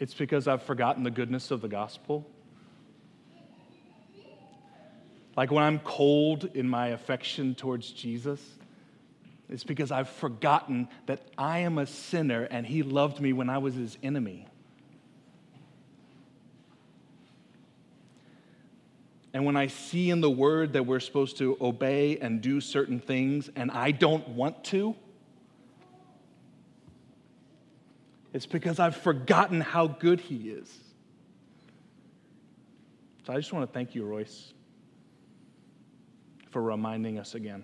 [0.00, 2.26] It's because I've forgotten the goodness of the gospel.
[5.36, 8.40] Like when I'm cold in my affection towards Jesus,
[9.50, 13.58] it's because I've forgotten that I am a sinner and he loved me when I
[13.58, 14.46] was his enemy.
[19.34, 23.00] And when I see in the word that we're supposed to obey and do certain
[23.00, 24.96] things and I don't want to,
[28.40, 30.74] it's because I've forgotten how good he is.
[33.26, 34.54] So I just want to thank you, Royce,
[36.48, 37.62] for reminding us again.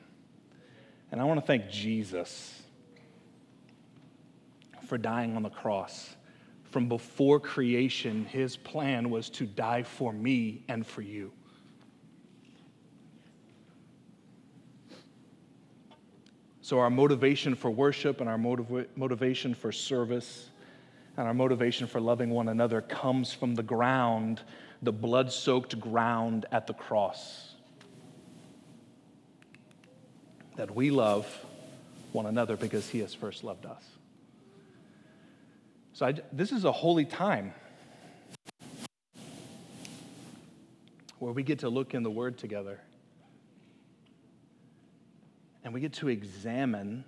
[1.11, 2.61] And I want to thank Jesus
[4.87, 6.15] for dying on the cross.
[6.65, 11.33] From before creation, his plan was to die for me and for you.
[16.61, 20.51] So, our motivation for worship and our motiv- motivation for service
[21.17, 24.43] and our motivation for loving one another comes from the ground,
[24.83, 27.55] the blood soaked ground at the cross.
[30.57, 31.27] That we love
[32.13, 33.83] one another because he has first loved us.
[35.93, 37.55] So, I, this is a holy time
[41.19, 42.81] where we get to look in the Word together
[45.65, 47.05] and we get to examine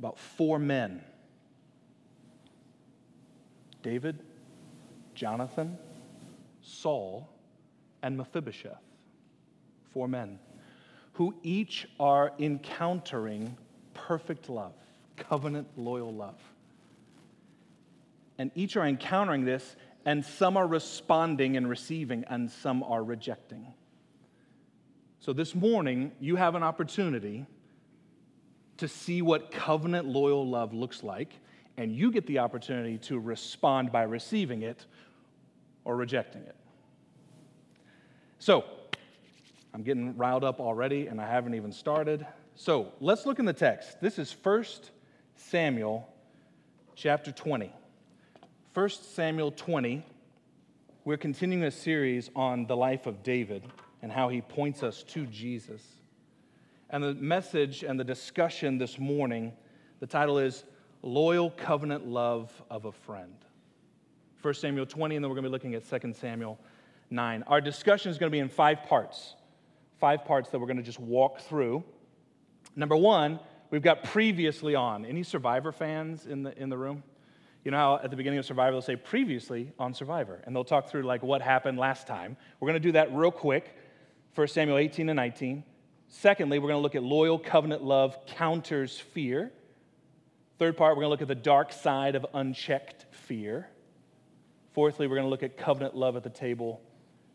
[0.00, 1.02] about four men
[3.82, 4.22] David,
[5.14, 5.78] Jonathan,
[6.60, 7.28] Saul,
[8.02, 8.82] and Mephibosheth.
[9.92, 10.38] Four men
[11.14, 13.56] who each are encountering
[13.92, 14.74] perfect love,
[15.16, 16.40] covenant loyal love.
[18.38, 23.66] And each are encountering this, and some are responding and receiving, and some are rejecting.
[25.18, 27.46] So this morning, you have an opportunity
[28.76, 31.34] to see what covenant loyal love looks like,
[31.78, 34.84] and you get the opportunity to respond by receiving it
[35.84, 36.56] or rejecting it.
[38.40, 38.64] So,
[39.72, 42.26] I'm getting riled up already, and I haven't even started.
[42.56, 44.00] So, let's look in the text.
[44.00, 44.64] This is 1
[45.36, 46.12] Samuel
[46.96, 47.72] chapter 20.
[48.74, 50.04] 1 Samuel 20,
[51.04, 53.62] we're continuing a series on the life of David
[54.02, 55.82] and how he points us to Jesus.
[56.90, 59.52] And the message and the discussion this morning,
[60.00, 60.64] the title is
[61.02, 63.34] Loyal Covenant Love of a Friend.
[64.42, 66.58] 1 Samuel 20, and then we're going to be looking at 2 Samuel
[67.10, 67.44] 9.
[67.46, 69.34] Our discussion is going to be in five parts.
[69.98, 71.82] Five parts that we're going to just walk through.
[72.76, 75.04] Number one, we've got previously on.
[75.04, 77.02] Any Survivor fans in the, in the room?
[77.64, 80.64] You know how at the beginning of Survivor they'll say previously on Survivor, and they'll
[80.64, 82.36] talk through like what happened last time.
[82.60, 83.76] We're going to do that real quick
[84.34, 85.64] 1 Samuel 18 and 19.
[86.08, 89.52] Secondly, we're going to look at loyal covenant love counters fear.
[90.58, 93.68] Third part, we're going to look at the dark side of unchecked fear.
[94.72, 96.80] Fourthly, we're going to look at covenant love at the table.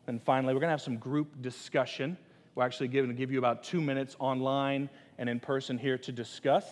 [0.07, 2.17] And finally, we're going to have some group discussion.
[2.53, 6.11] We're actually going to give you about two minutes online and in person here to
[6.11, 6.65] discuss.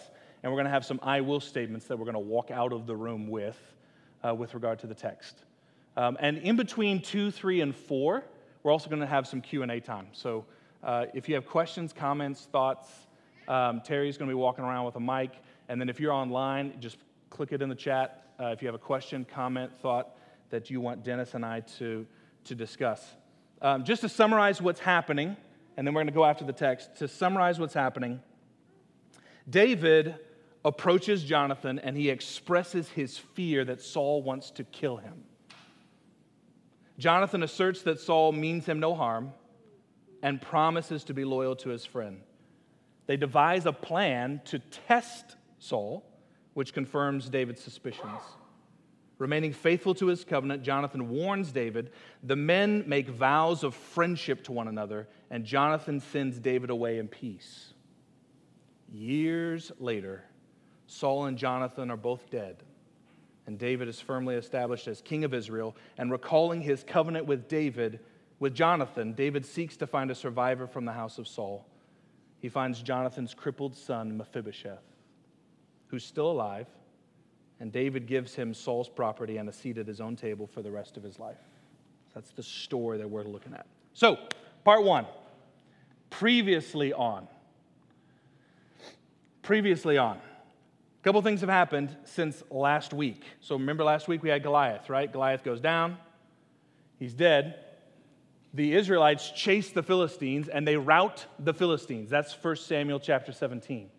[0.44, 2.74] And we're going to have some I will statements that we're going to walk out
[2.74, 3.58] of the room with,
[4.22, 5.38] uh, with regard to the text.
[5.96, 8.26] Um, and in between two, three, and four,
[8.64, 10.08] we're also going to have some Q&A time.
[10.12, 10.44] So
[10.84, 12.90] uh, if you have questions, comments, thoughts,
[13.48, 15.32] um, Terry's going to be walking around with a mic.
[15.72, 16.98] And then if you're online, just
[17.30, 20.18] click it in the chat uh, if you have a question, comment, thought
[20.50, 22.06] that you want Dennis and I to,
[22.44, 23.16] to discuss.
[23.62, 25.38] Um, just to summarize what's happening,
[25.78, 26.98] and then we're going to go after the text.
[26.98, 28.20] To summarize what's happening,
[29.50, 30.16] David
[30.66, 35.24] approaches Jonathan and he expresses his fear that Saul wants to kill him.
[36.98, 39.32] Jonathan asserts that Saul means him no harm
[40.22, 42.20] and promises to be loyal to his friend.
[43.08, 46.06] They devise a plan to test Saul,
[46.54, 48.20] which confirms David's suspicions.
[49.18, 51.92] Remaining faithful to his covenant, Jonathan warns David.
[52.24, 57.08] The men make vows of friendship to one another, and Jonathan sends David away in
[57.08, 57.74] peace.
[58.92, 60.26] Years later,
[60.88, 62.64] Saul and Jonathan are both dead
[63.48, 65.76] and David is firmly established as king of Israel.
[65.98, 68.00] And recalling his covenant with David,
[68.40, 71.68] with Jonathan, David seeks to find a survivor from the house of Saul.
[72.40, 74.91] He finds Jonathan's crippled son, Mephibosheth,
[75.92, 76.68] who's still alive,
[77.60, 80.72] and David gives him Saul's property and a seat at his own table for the
[80.72, 81.38] rest of his life.
[82.16, 83.68] That's the story that we're looking at.
[83.94, 84.18] So,
[84.64, 85.06] part one
[86.10, 87.28] previously on.
[89.42, 90.18] Previously on.
[90.18, 93.24] A couple things have happened since last week.
[93.40, 95.12] So remember last week we had Goliath, right?
[95.12, 95.98] Goliath goes down,
[97.00, 97.56] he's dead.
[98.54, 102.10] The Israelites chase the Philistines and they rout the Philistines.
[102.10, 103.90] That's 1 Samuel chapter 17.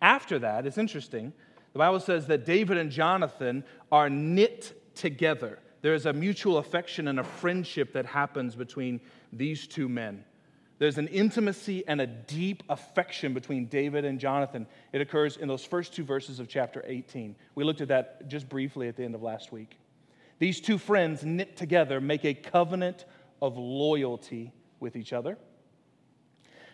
[0.00, 1.32] After that, it's interesting,
[1.72, 5.58] The Bible says that David and Jonathan are knit together.
[5.82, 9.00] There is a mutual affection and a friendship that happens between
[9.32, 10.24] these two men.
[10.78, 14.66] There's an intimacy and a deep affection between David and Jonathan.
[14.92, 17.34] It occurs in those first two verses of chapter 18.
[17.56, 19.76] We looked at that just briefly at the end of last week.
[20.38, 23.06] These two friends knit together make a covenant
[23.42, 25.36] of loyalty with each other.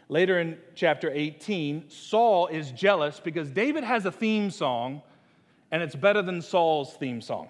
[0.09, 5.03] Later in chapter 18, Saul is jealous because David has a theme song
[5.71, 7.49] and it's better than Saul's theme song.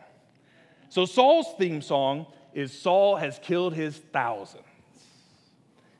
[0.88, 4.64] So, Saul's theme song is Saul has killed his thousands.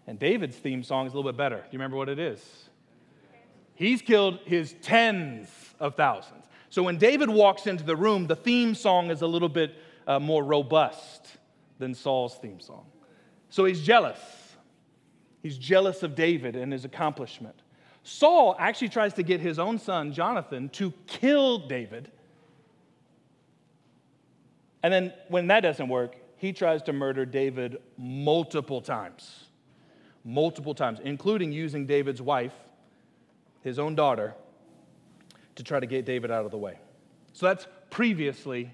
[0.07, 1.57] And David's theme song is a little bit better.
[1.57, 2.41] Do you remember what it is?
[3.75, 5.49] He's killed his tens
[5.81, 6.45] of thousands.
[6.71, 9.75] So when David walks into the room, the theme song is a little bit
[10.07, 11.27] uh, more robust
[11.79, 12.87] than Saul's theme song.
[13.51, 14.19] So he's jealous.
[15.45, 17.55] He's jealous of David and his accomplishment.
[18.03, 22.11] Saul actually tries to get his own son, Jonathan, to kill David.
[24.83, 29.45] And then when that doesn't work, he tries to murder David multiple times.
[30.25, 32.55] Multiple times, including using David's wife,
[33.61, 34.35] his own daughter,
[35.57, 36.79] to try to get David out of the way.
[37.35, 38.71] So that's previously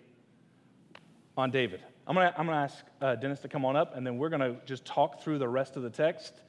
[1.36, 1.80] on David.
[2.06, 4.54] I'm gonna, I'm gonna ask uh, Dennis to come on up, and then we're gonna
[4.66, 6.42] just talk through the rest of the text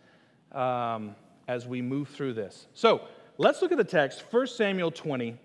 [0.53, 1.15] um,
[1.47, 2.67] as we move through this.
[2.73, 3.01] So
[3.37, 5.37] let's look at the text, 1 Samuel 20.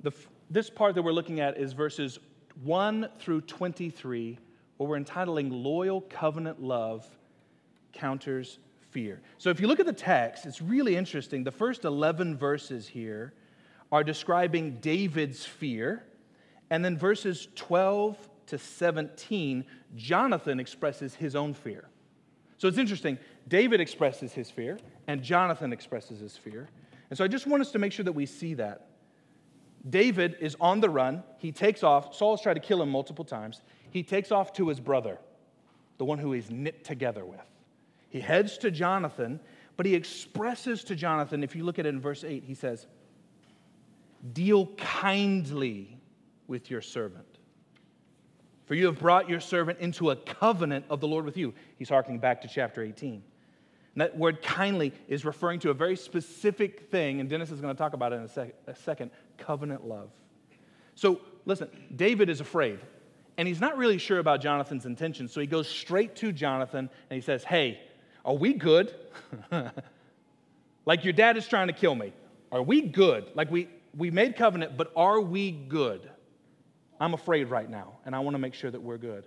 [0.00, 0.12] The,
[0.50, 2.18] this part that we're looking at is verses
[2.62, 4.38] 1 through 23,
[4.76, 7.06] what we're entitling Loyal Covenant Love
[7.92, 8.58] Counters
[8.90, 9.20] Fear.
[9.38, 11.42] So if you look at the text, it's really interesting.
[11.42, 13.34] The first 11 verses here
[13.90, 16.04] are describing David's fear,
[16.70, 18.16] and then verses 12
[18.46, 19.64] to 17,
[19.96, 21.88] Jonathan expresses his own fear.
[22.58, 23.18] So it's interesting.
[23.48, 26.68] David expresses his fear, and Jonathan expresses his fear.
[27.10, 28.86] And so I just want us to make sure that we see that.
[29.88, 31.22] David is on the run.
[31.38, 32.14] He takes off.
[32.14, 33.60] Saul's tried to kill him multiple times.
[33.90, 35.18] He takes off to his brother,
[35.98, 37.44] the one who he's knit together with.
[38.08, 39.40] He heads to Jonathan,
[39.76, 42.86] but he expresses to Jonathan, if you look at it in verse 8, he says,
[44.32, 45.98] Deal kindly
[46.46, 47.26] with your servant.
[48.66, 51.52] For you have brought your servant into a covenant of the Lord with you.
[51.76, 53.22] He's harking back to chapter 18.
[53.94, 57.74] And that word kindly is referring to a very specific thing, and Dennis is going
[57.74, 60.10] to talk about it in a, sec- a second covenant love.
[60.96, 62.80] So, listen, David is afraid,
[63.36, 65.32] and he's not really sure about Jonathan's intentions.
[65.32, 67.80] So he goes straight to Jonathan and he says, Hey,
[68.24, 68.94] are we good?
[70.86, 72.12] like your dad is trying to kill me.
[72.50, 73.30] Are we good?
[73.34, 76.08] Like we, we made covenant, but are we good?
[77.00, 79.24] I'm afraid right now, and I want to make sure that we're good.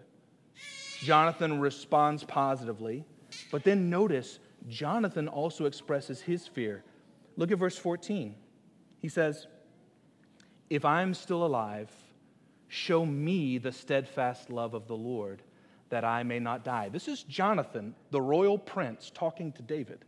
[0.99, 3.05] Jonathan responds positively,
[3.51, 6.83] but then notice Jonathan also expresses his fear.
[7.35, 8.35] Look at verse 14.
[8.99, 9.47] He says,
[10.69, 11.91] If I'm still alive,
[12.67, 15.41] show me the steadfast love of the Lord,
[15.89, 16.89] that I may not die.
[16.89, 19.99] This is Jonathan, the royal prince, talking to David.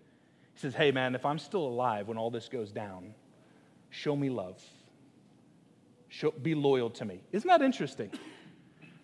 [0.53, 3.13] He says, Hey, man, if I'm still alive when all this goes down,
[3.89, 4.61] show me love.
[6.09, 7.21] Show, be loyal to me.
[7.31, 8.09] Isn't that interesting?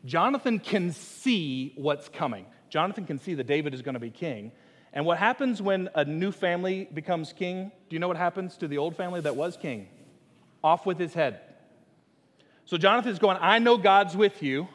[0.06, 2.46] Jonathan can see what's coming.
[2.70, 4.52] Jonathan can see that David is going to be king.
[4.96, 7.70] And what happens when a new family becomes king?
[7.90, 9.90] Do you know what happens to the old family that was king?
[10.64, 11.42] Off with his head.
[12.64, 14.68] So Jonathan's going, I know God's with you,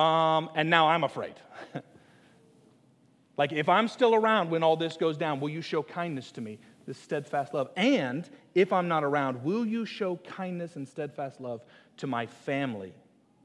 [0.00, 1.34] um, and now I'm afraid.
[3.36, 6.40] like, if I'm still around when all this goes down, will you show kindness to
[6.40, 6.60] me?
[6.86, 7.70] This steadfast love.
[7.76, 11.62] And if I'm not around, will you show kindness and steadfast love
[11.98, 12.94] to my family?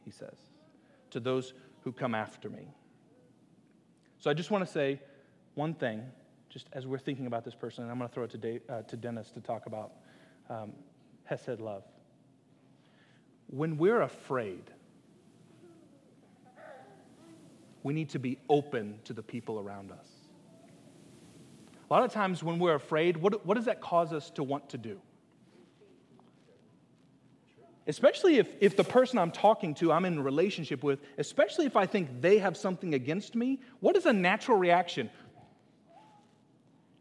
[0.05, 0.37] He says,
[1.09, 1.53] to those
[1.83, 2.67] who come after me.
[4.19, 4.99] So I just want to say
[5.59, 6.01] one thing,
[6.49, 8.81] just as we're thinking about this person, and I'm going to throw it to, uh,
[8.83, 9.91] to Dennis to talk about
[10.49, 10.71] um,
[11.25, 11.83] Hesed love.
[13.47, 14.63] When we're afraid,
[17.83, 20.07] we need to be open to the people around us.
[21.89, 24.69] A lot of times when we're afraid, what, what does that cause us to want
[24.69, 25.01] to do?
[27.89, 31.87] Especially if, if the person I'm talking to, I'm in relationship with, especially if I
[31.87, 35.09] think they have something against me, what is a natural reaction?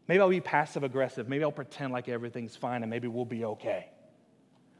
[0.09, 1.29] Maybe I'll be passive aggressive.
[1.29, 3.87] Maybe I'll pretend like everything's fine and maybe we'll be okay.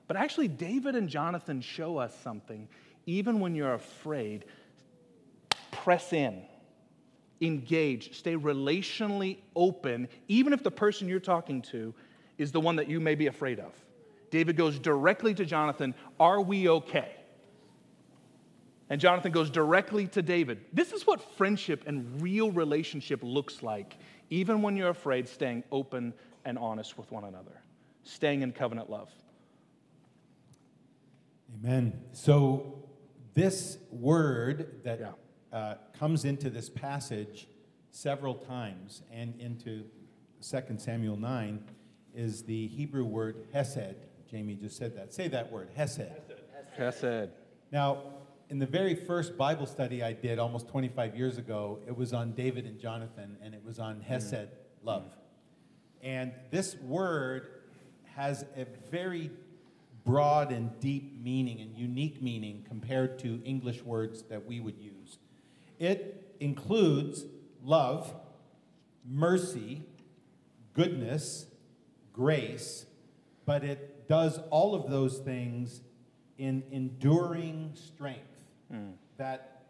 [0.08, 2.68] But actually, David and Jonathan show us something.
[3.06, 4.46] Even when you're afraid,
[5.72, 6.42] press in
[7.42, 11.94] engage, stay relationally open, even if the person you're talking to
[12.38, 13.72] is the one that you may be afraid of.
[14.30, 17.16] David goes directly to Jonathan, Are we okay?
[18.90, 20.66] And Jonathan goes directly to David.
[20.74, 23.96] This is what friendship and real relationship looks like,
[24.30, 26.14] even when you're afraid, staying open
[26.46, 27.62] and honest with one another,
[28.04, 29.10] staying in covenant love.
[31.64, 32.00] Amen.
[32.12, 32.84] So,
[33.34, 35.12] this word that Yeah.
[35.52, 37.48] uh, comes into this passage
[37.92, 39.84] several times and into
[40.42, 41.64] 2 Samuel 9
[42.14, 43.96] is the Hebrew word hesed.
[44.30, 45.12] Jamie just said that.
[45.14, 46.02] Say that word, hesed.
[46.78, 47.32] Chesed.
[47.72, 48.04] Now,
[48.50, 52.34] in the very first Bible study I did almost 25 years ago, it was on
[52.34, 54.04] David and Jonathan, and it was on mm.
[54.04, 54.50] Hesed,
[54.84, 55.16] love.
[56.02, 57.48] And this word
[58.16, 59.30] has a very
[60.04, 65.20] broad and deep meaning and unique meaning compared to English words that we would use.
[65.78, 67.26] It includes
[67.64, 68.12] love,
[69.06, 69.84] mercy,
[70.74, 71.46] goodness,
[72.14, 72.88] grace,
[73.46, 75.82] but it does all of those things
[76.40, 78.29] in enduring strength
[79.18, 79.66] that,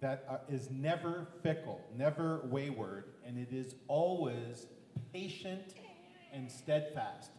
[0.00, 4.66] that uh, is never fickle, never wayward, and it is always
[5.12, 5.74] patient
[6.32, 7.30] and steadfast.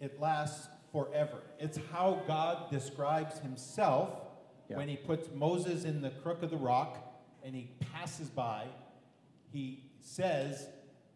[0.00, 1.38] It lasts forever.
[1.58, 4.10] It's how God describes himself
[4.68, 4.76] Yeah.
[4.76, 6.98] when he puts Moses in the crook of the rock
[7.44, 8.66] and he passes by.
[9.52, 10.66] He says,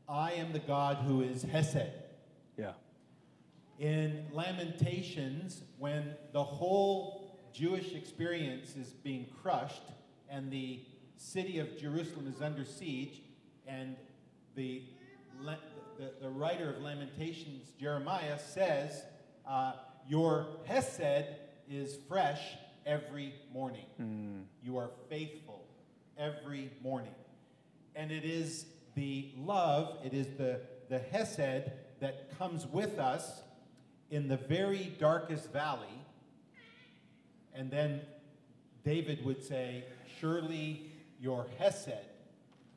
[0.09, 1.91] I am the God who is Hesed.
[2.57, 2.73] Yeah.
[3.79, 7.28] In Lamentations, when the whole
[7.59, 9.83] Jewish experience is being crushed
[10.31, 10.81] and the
[11.17, 13.21] city of Jerusalem is under siege,
[13.67, 13.97] and
[14.55, 14.83] the,
[15.99, 19.03] the, the writer of Lamentations, Jeremiah, says,
[19.45, 19.73] uh,
[20.07, 21.25] Your Hesed
[21.69, 22.41] is fresh
[22.87, 23.87] every morning.
[24.63, 25.65] You are faithful
[26.17, 27.15] every morning.
[27.97, 33.43] And it is the love, it is the, the Hesed that comes with us
[34.11, 35.98] in the very darkest valley.
[37.59, 38.03] And then
[38.85, 39.85] David would say,
[40.21, 42.07] Surely your Hesed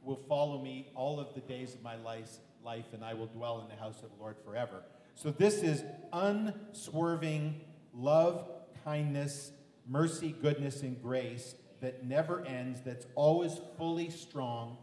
[0.02, 2.30] will follow me all of the days of my life,
[2.66, 4.82] life, and I will dwell in the house of the Lord forever.
[5.14, 7.62] So this is unswerving
[7.94, 8.48] love,
[8.84, 9.52] kindness,
[9.88, 14.78] mercy, goodness, and grace that never ends, that's always fully strong,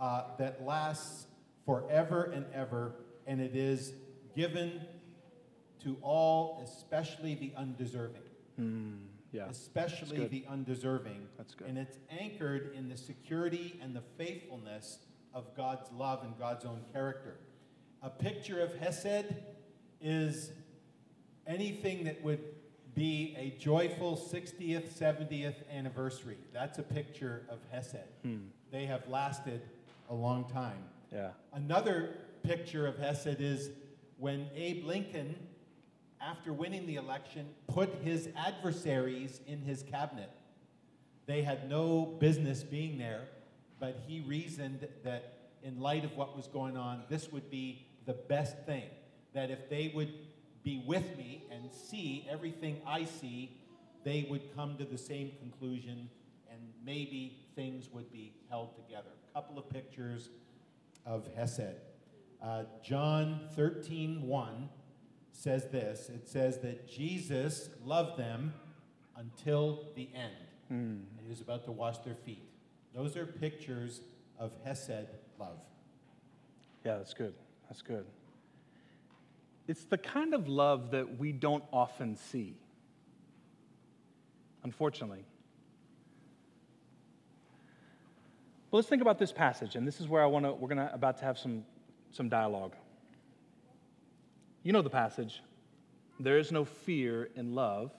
[0.00, 1.26] uh, that lasts
[1.64, 2.94] forever and ever,
[3.26, 3.92] and it is
[4.34, 4.80] given
[5.84, 8.22] to all, especially the undeserving.
[9.32, 9.48] Yeah.
[9.48, 11.28] Especially the undeserving.
[11.36, 11.68] That's good.
[11.68, 14.98] And it's anchored in the security and the faithfulness
[15.34, 17.36] of God's love and God's own character.
[18.02, 19.34] A picture of Hesed
[20.00, 20.50] is
[21.46, 22.40] anything that would
[22.94, 26.38] be a joyful 60th, 70th anniversary.
[26.52, 27.96] That's a picture of Hesed.
[28.22, 28.38] Hmm.
[28.72, 29.62] They have lasted
[30.10, 30.82] a long time.
[31.12, 31.30] Yeah.
[31.52, 33.70] Another picture of Hesed is
[34.16, 35.36] when Abe Lincoln,
[36.20, 40.30] after winning the election, put his adversaries in his cabinet.
[41.26, 43.28] They had no business being there,
[43.78, 48.14] but he reasoned that in light of what was going on, this would be the
[48.14, 48.84] best thing.
[49.34, 50.12] That if they would
[50.64, 53.58] be with me and see everything I see,
[54.04, 56.08] they would come to the same conclusion
[56.50, 59.10] and maybe things would be held together.
[59.30, 60.30] A couple of pictures
[61.04, 61.76] of Hesed.
[62.42, 64.68] Uh, John 13, 1
[65.38, 68.52] says this it says that Jesus loved them
[69.16, 70.34] until the end.
[70.68, 70.74] Hmm.
[70.74, 72.42] And he was about to wash their feet.
[72.94, 74.00] Those are pictures
[74.38, 75.06] of Hesed
[75.38, 75.58] love.
[76.84, 77.34] Yeah, that's good.
[77.68, 78.04] That's good.
[79.68, 82.56] It's the kind of love that we don't often see,
[84.64, 85.24] unfortunately.
[88.70, 90.52] But let's think about this passage, and this is where I want to.
[90.52, 91.64] We're gonna about to have some
[92.10, 92.74] some dialogue.
[94.68, 95.40] You know the passage.
[96.20, 97.90] There is no fear in love,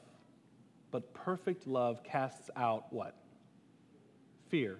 [0.91, 3.15] but perfect love casts out what?
[4.49, 4.77] Fear.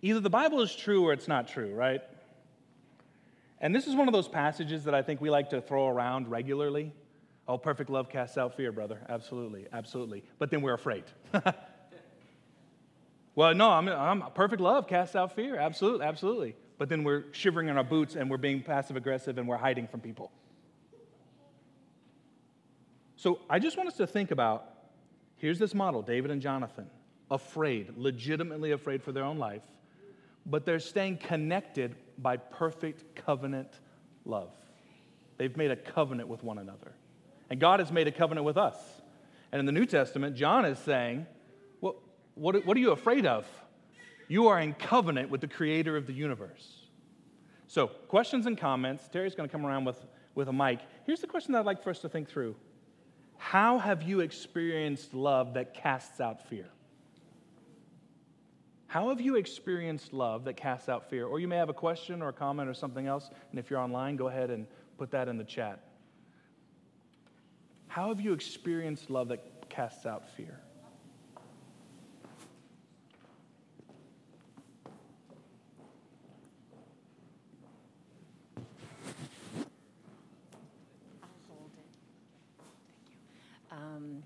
[0.00, 2.00] Either the Bible is true or it's not true, right?
[3.60, 6.30] And this is one of those passages that I think we like to throw around
[6.30, 6.94] regularly.
[7.46, 8.98] Oh, perfect love casts out fear, brother.
[9.06, 10.24] Absolutely, absolutely.
[10.38, 11.04] But then we're afraid.
[13.34, 15.58] well, no, I'm, I'm perfect love casts out fear.
[15.58, 16.56] Absolutely, absolutely.
[16.78, 19.86] But then we're shivering in our boots and we're being passive aggressive and we're hiding
[19.86, 20.32] from people.
[23.16, 24.66] So I just want us to think about
[25.36, 26.88] here's this model David and Jonathan,
[27.30, 29.64] afraid, legitimately afraid for their own life,
[30.44, 33.80] but they're staying connected by perfect covenant
[34.24, 34.50] love.
[35.38, 36.92] They've made a covenant with one another.
[37.50, 38.76] And God has made a covenant with us.
[39.52, 41.26] And in the New Testament, John is saying,
[41.80, 41.96] what,
[42.34, 43.46] what, what are you afraid of?
[44.28, 46.86] You are in covenant with the creator of the universe.
[47.68, 49.08] So, questions and comments.
[49.08, 50.04] Terry's going to come around with,
[50.34, 50.80] with a mic.
[51.04, 52.56] Here's the question that I'd like for us to think through
[53.38, 56.66] How have you experienced love that casts out fear?
[58.88, 61.26] How have you experienced love that casts out fear?
[61.26, 63.80] Or you may have a question or a comment or something else, and if you're
[63.80, 64.66] online, go ahead and
[64.98, 65.80] put that in the chat.
[67.88, 70.58] How have you experienced love that casts out fear.
[83.70, 84.22] Um,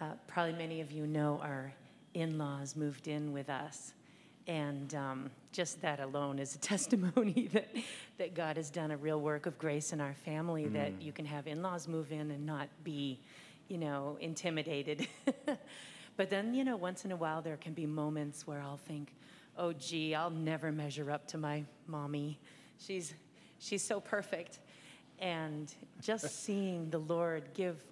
[0.00, 1.72] uh, probably many of you know our
[2.14, 3.92] in laws moved in with us.
[4.46, 7.68] And um, just that alone is a testimony that,
[8.18, 10.72] that God has done a real work of grace in our family, mm.
[10.72, 13.20] that you can have in laws move in and not be,
[13.68, 15.08] you know, intimidated.
[16.16, 19.12] but then, you know, once in a while there can be moments where I'll think,
[19.58, 22.38] oh, gee, I'll never measure up to my mommy.
[22.78, 23.14] She's,
[23.58, 24.60] she's so perfect.
[25.18, 27.82] And just seeing the Lord give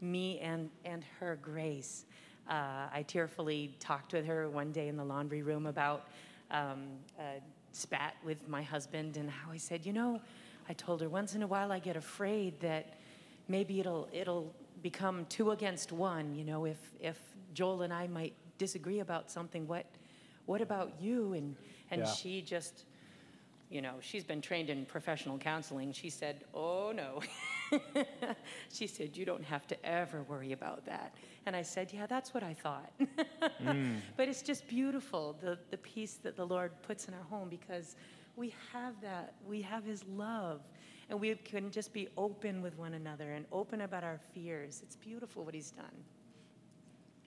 [0.00, 2.04] me and, and her grace.
[2.48, 6.08] Uh, I tearfully talked with her one day in the laundry room about
[6.50, 6.84] um,
[7.18, 7.40] a
[7.72, 10.20] spat with my husband and how I said, you know,
[10.68, 12.98] I told her once in a while I get afraid that
[13.48, 16.34] maybe it'll it'll become two against one.
[16.34, 17.18] You know, if if
[17.54, 19.86] Joel and I might disagree about something, what
[20.46, 21.32] what about you?
[21.32, 21.56] And
[21.90, 22.06] and yeah.
[22.06, 22.84] she just
[23.70, 25.92] you know, she's been trained in professional counseling.
[25.92, 27.22] She said, Oh, no.
[28.72, 31.14] she said, You don't have to ever worry about that.
[31.46, 32.92] And I said, Yeah, that's what I thought.
[33.62, 33.96] mm.
[34.16, 37.96] But it's just beautiful, the, the peace that the Lord puts in our home because
[38.36, 39.34] we have that.
[39.46, 40.60] We have His love.
[41.08, 44.80] And we can just be open with one another and open about our fears.
[44.82, 46.04] It's beautiful what He's done.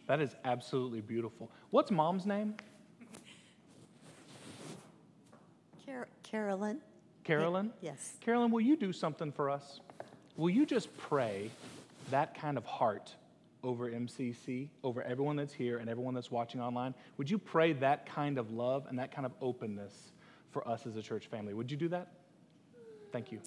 [0.07, 1.49] That is absolutely beautiful.
[1.69, 2.55] What's mom's name?
[5.85, 6.79] Car- Carolyn.
[7.23, 7.71] Carolyn?
[7.81, 8.13] Yes.
[8.19, 9.79] Carolyn, will you do something for us?
[10.35, 11.51] Will you just pray
[12.09, 13.13] that kind of heart
[13.63, 16.93] over MCC, over everyone that's here and everyone that's watching online?
[17.17, 20.11] Would you pray that kind of love and that kind of openness
[20.51, 21.53] for us as a church family?
[21.53, 22.11] Would you do that?
[23.11, 23.39] Thank you.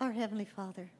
[0.00, 0.90] Our Heavenly Father,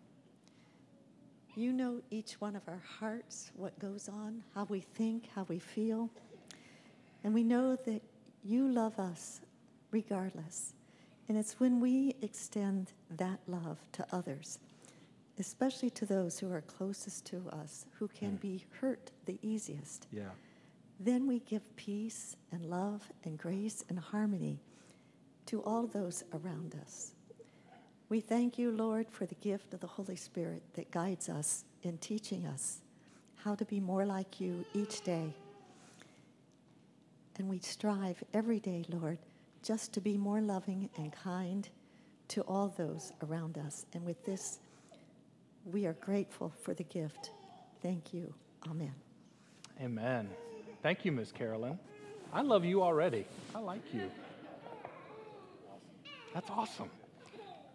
[1.54, 5.58] you know each one of our hearts, what goes on, how we think, how we
[5.58, 6.10] feel.
[7.24, 8.02] And we know that
[8.42, 9.40] you love us
[9.90, 10.74] regardless.
[11.30, 14.58] And it's when we extend that love to others,
[15.38, 18.40] especially to those who are closest to us, who can mm.
[18.40, 20.08] be hurt the easiest.
[20.10, 20.30] Yeah.
[20.98, 24.58] Then we give peace and love and grace and harmony
[25.46, 27.12] to all those around us.
[28.08, 31.98] We thank you, Lord, for the gift of the Holy Spirit that guides us in
[31.98, 32.80] teaching us
[33.36, 35.32] how to be more like you each day.
[37.38, 39.18] And we strive every day, Lord,
[39.62, 41.68] just to be more loving and kind
[42.28, 43.84] to all those around us.
[43.92, 44.60] And with this,
[45.64, 47.32] we are grateful for the gift.
[47.82, 48.32] Thank you.
[48.68, 48.94] Amen.
[49.80, 50.28] Amen.
[50.82, 51.78] Thank you, Miss Carolyn.
[52.32, 53.26] I love you already.
[53.54, 54.10] I like you.
[56.32, 56.90] That's awesome.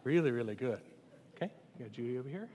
[0.03, 0.79] Really, really good.
[1.35, 2.47] Okay, you got Judy over here.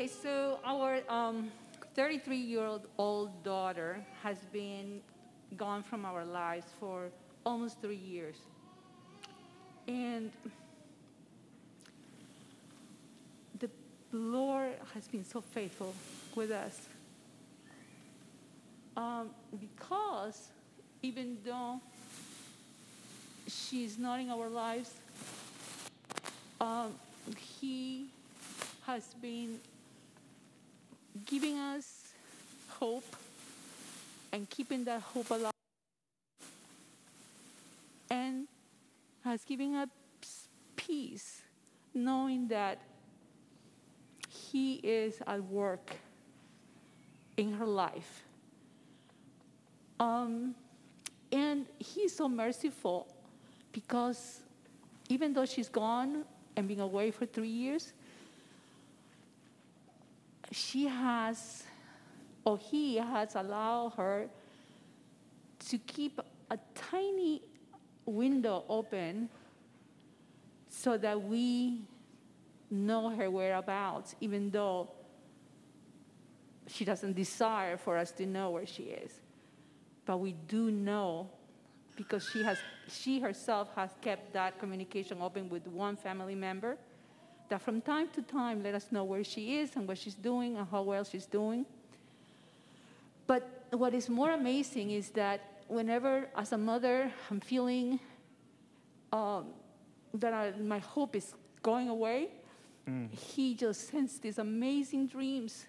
[0.00, 1.00] Okay, so our
[1.94, 5.02] 33 um, year old daughter has been
[5.58, 7.10] gone from our lives for
[7.44, 8.36] almost three years.
[9.86, 10.30] And
[13.58, 13.68] the
[14.10, 15.94] Lord has been so faithful
[16.34, 16.80] with us.
[18.96, 19.28] Um,
[19.60, 20.48] because
[21.02, 21.78] even though
[23.46, 24.94] she's not in our lives,
[26.58, 26.94] um,
[27.36, 28.06] He
[28.86, 29.60] has been
[31.26, 32.12] giving us
[32.68, 33.16] hope
[34.32, 35.52] and keeping that hope alive.
[38.10, 38.46] And
[39.24, 39.88] has given us
[40.76, 41.42] peace
[41.94, 42.78] knowing that
[44.28, 45.94] he is at work
[47.36, 48.22] in her life.
[49.98, 50.54] Um,
[51.30, 53.06] and he's so merciful
[53.72, 54.40] because
[55.08, 56.24] even though she's gone
[56.56, 57.92] and been away for three years
[60.50, 61.64] she has,
[62.44, 64.28] or he has allowed her
[65.68, 67.42] to keep a tiny
[68.06, 69.28] window open
[70.68, 71.82] so that we
[72.70, 74.88] know her whereabouts, even though
[76.66, 79.12] she doesn't desire for us to know where she is.
[80.06, 81.28] But we do know
[81.96, 82.58] because she has
[82.88, 86.78] she herself has kept that communication open with one family member
[87.50, 90.56] that from time to time let us know where she is and what she's doing
[90.56, 91.66] and how well she's doing.
[93.26, 98.00] But what is more amazing is that whenever, as a mother, I'm feeling
[99.12, 99.46] um,
[100.14, 102.28] that I, my hope is going away,
[102.88, 103.12] mm.
[103.12, 105.66] he just sends these amazing dreams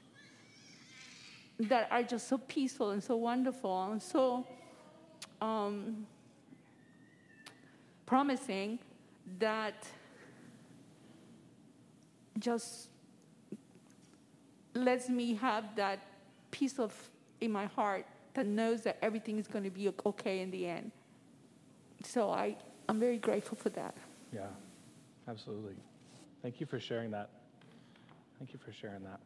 [1.59, 4.45] that are just so peaceful and so wonderful and so
[5.39, 6.07] um,
[8.05, 8.79] promising
[9.39, 9.85] that
[12.39, 12.89] just
[14.73, 15.99] lets me have that
[16.51, 16.93] peace of
[17.41, 20.91] in my heart that knows that everything is going to be okay in the end.
[22.03, 22.55] So I,
[22.87, 23.95] I'm very grateful for that.
[24.33, 24.47] Yeah,
[25.27, 25.75] absolutely.
[26.41, 27.29] Thank you for sharing that.
[28.39, 29.19] Thank you for sharing that.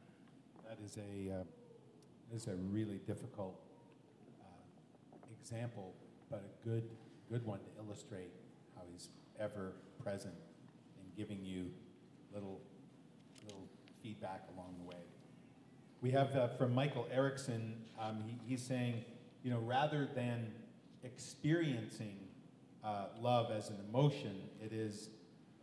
[0.68, 3.60] That is a, uh, is a really difficult
[4.42, 5.94] uh, example,
[6.30, 6.84] but a good,
[7.32, 8.32] good one to illustrate
[8.76, 10.34] how he's ever present
[11.00, 11.70] in giving you
[12.34, 12.60] little,
[13.46, 13.68] little
[14.02, 15.04] feedback along the way.
[16.02, 19.06] We have uh, from Michael Erickson, um, he, he's saying,
[19.44, 20.52] you know, rather than
[21.04, 22.18] experiencing
[22.84, 25.10] uh, love as an emotion, it is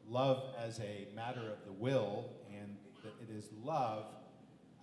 [0.09, 4.07] love as a matter of the will, and it is love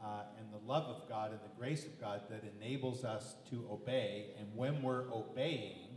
[0.03, 3.65] uh, and the love of God and the grace of God that enables us to
[3.69, 4.27] obey.
[4.39, 5.89] And when we're obeying,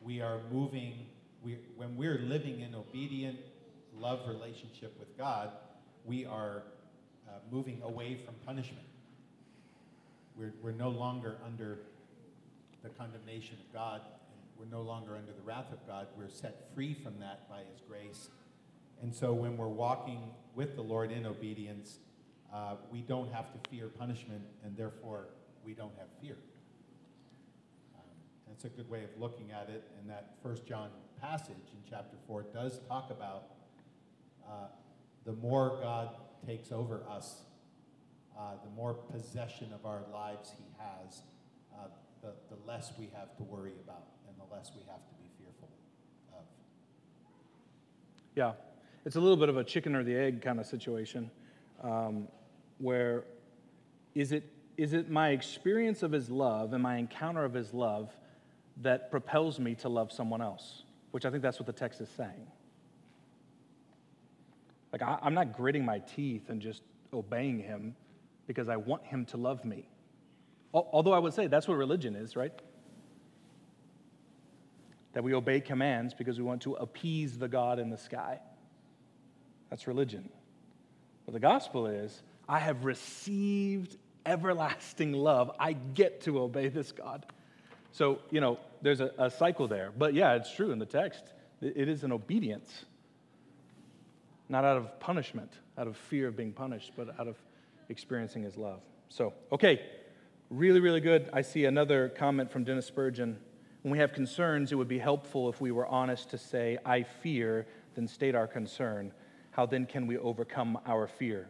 [0.00, 1.06] we are moving,
[1.42, 3.38] we, when we're living in obedient
[3.94, 5.50] love relationship with God,
[6.04, 6.62] we are
[7.28, 8.86] uh, moving away from punishment.
[10.36, 11.78] We're, we're no longer under
[12.82, 14.00] the condemnation of God,
[14.58, 16.06] we're no longer under the wrath of God.
[16.16, 18.28] We're set free from that by His grace.
[19.02, 20.20] And so when we're walking
[20.54, 21.98] with the Lord in obedience,
[22.52, 25.26] uh, we don't have to fear punishment, and therefore
[25.64, 26.36] we don't have fear.
[27.96, 28.04] Um,
[28.46, 32.16] that's a good way of looking at it, and that First John passage in chapter
[32.28, 33.44] 4 does talk about
[34.46, 34.66] uh,
[35.24, 36.10] the more God
[36.46, 37.42] takes over us,
[38.38, 41.22] uh, the more possession of our lives he has,
[41.74, 41.86] uh,
[42.22, 45.28] the, the less we have to worry about and the less we have to be
[45.38, 45.68] fearful
[46.32, 46.44] of.
[48.34, 48.52] Yeah,
[49.04, 51.30] it's a little bit of a chicken or the egg kind of situation
[51.82, 52.28] um,
[52.78, 53.24] where
[54.14, 58.10] is it, is it my experience of his love and my encounter of his love
[58.80, 60.84] that propels me to love someone else?
[61.10, 62.46] Which I think that's what the text is saying.
[64.92, 67.96] Like, I, am not gritting my teeth and just obeying him
[68.46, 69.88] because I want him to love me.
[70.74, 72.52] Although I would say that's what religion is, right?
[75.12, 78.40] That we obey commands because we want to appease the God in the sky.
[79.68, 80.30] That's religion.
[81.26, 85.50] But the gospel is I have received everlasting love.
[85.58, 87.26] I get to obey this God.
[87.92, 89.90] So, you know, there's a, a cycle there.
[89.96, 91.24] But yeah, it's true in the text.
[91.60, 92.86] It, it is an obedience
[94.52, 97.36] not out of punishment, out of fear of being punished, but out of
[97.88, 98.82] experiencing his love.
[99.08, 99.80] So, okay,
[100.50, 101.30] really, really good.
[101.32, 103.38] I see another comment from Dennis Spurgeon.
[103.80, 107.02] When we have concerns, it would be helpful if we were honest to say, I
[107.02, 109.12] fear, then state our concern.
[109.52, 111.48] How then can we overcome our fear?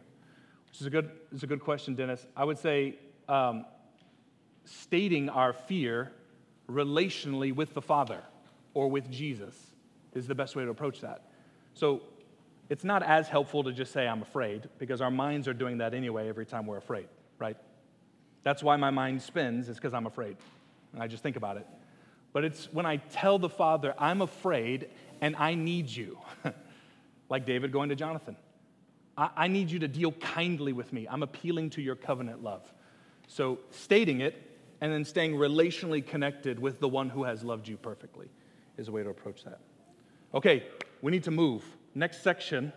[0.69, 2.25] Which is a good, is a good question, Dennis.
[2.37, 3.65] I would say um,
[4.63, 6.13] stating our fear
[6.69, 8.23] relationally with the Father
[8.73, 9.55] or with Jesus
[10.13, 11.27] is the best way to approach that.
[11.73, 12.01] So
[12.69, 15.93] it's not as helpful to just say, I'm afraid, because our minds are doing that
[15.93, 17.07] anyway every time we're afraid,
[17.39, 17.57] right?
[18.43, 20.37] That's why my mind spins, is because I'm afraid.
[20.93, 21.67] And I just think about it.
[22.31, 24.89] But it's when I tell the Father, I'm afraid
[25.21, 26.17] and I need you,
[27.29, 28.35] like David going to Jonathan.
[29.17, 31.07] I, I need you to deal kindly with me.
[31.09, 32.71] I'm appealing to your covenant love.
[33.27, 34.35] So stating it
[34.81, 38.27] and then staying relationally connected with the one who has loved you perfectly
[38.77, 39.59] is a way to approach that.
[40.33, 40.63] Okay,
[41.01, 41.63] we need to move.
[41.95, 42.73] Next section.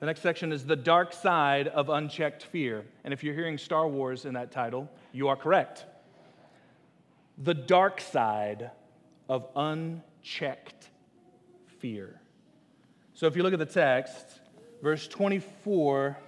[0.00, 2.84] The next section is the dark side of unchecked fear.
[3.04, 5.86] And if you're hearing Star Wars in that title, you are correct.
[7.38, 8.70] The dark side
[9.28, 10.90] of unchecked
[11.78, 12.20] fear.
[13.14, 14.40] So if you look at the text,
[14.82, 16.18] verse 24,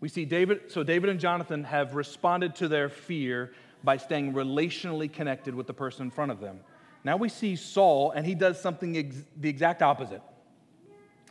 [0.00, 5.12] we see David, so David and Jonathan have responded to their fear by staying relationally
[5.12, 6.60] connected with the person in front of them.
[7.04, 10.22] Now we see Saul, and he does something ex- the exact opposite.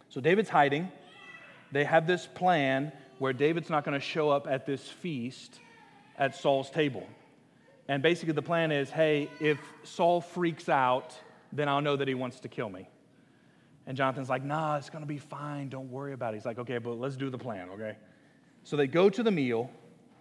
[0.09, 0.91] So David's hiding.
[1.71, 5.59] They have this plan where David's not going to show up at this feast
[6.17, 7.07] at Saul's table.
[7.87, 11.15] And basically, the plan is hey, if Saul freaks out,
[11.51, 12.87] then I'll know that he wants to kill me.
[13.85, 15.69] And Jonathan's like, nah, it's going to be fine.
[15.69, 16.37] Don't worry about it.
[16.37, 17.95] He's like, okay, but let's do the plan, okay?
[18.63, 19.71] So they go to the meal,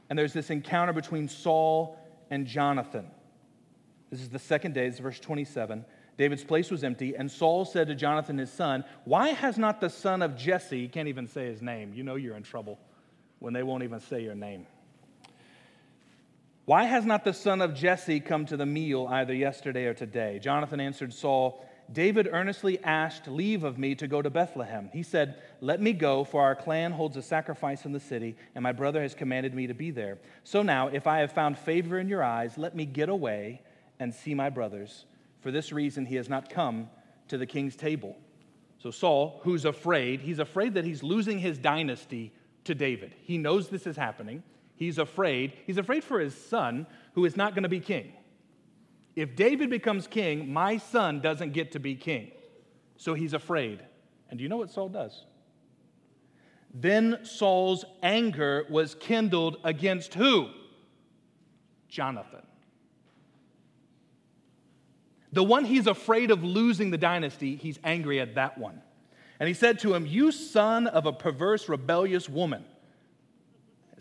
[0.09, 1.99] and there's this encounter between Saul
[2.31, 3.11] and Jonathan.
[4.11, 5.85] This is the second day, it's verse 27.
[6.17, 9.91] David's place was empty, and Saul said to Jonathan his son, Why has not the
[9.91, 12.79] son of Jesse, you can't even say his name, you know you're in trouble
[13.39, 14.67] when they won't even say your name.
[16.65, 20.41] Why has not the son of Jesse come to the meal either yesterday or today?
[20.43, 24.91] Jonathan answered Saul, David earnestly asked leave of me to go to Bethlehem.
[24.93, 28.63] He said, Let me go, for our clan holds a sacrifice in the city, and
[28.63, 30.19] my brother has commanded me to be there.
[30.43, 33.61] So now, if I have found favor in your eyes, let me get away
[33.99, 35.05] and see my brothers
[35.41, 36.91] For this reason, he has not come
[37.29, 38.17] to the king's table.
[38.79, 42.33] So, Saul, who's afraid, he's afraid that he's losing his dynasty
[42.65, 43.15] to David.
[43.23, 44.43] He knows this is happening.
[44.75, 45.53] He's afraid.
[45.67, 48.13] He's afraid for his son, who is not going to be king.
[49.15, 52.33] If David becomes king, my son doesn't get to be king.
[52.97, 53.85] So he's afraid.
[54.29, 55.25] And do you know what Saul does?
[56.75, 60.49] Then Saul's anger was kindled against who?
[61.89, 62.46] Jonathan.
[65.37, 68.81] The one he's afraid of losing the dynasty, he's angry at that one.
[69.39, 72.65] And he said to him, You son of a perverse, rebellious woman.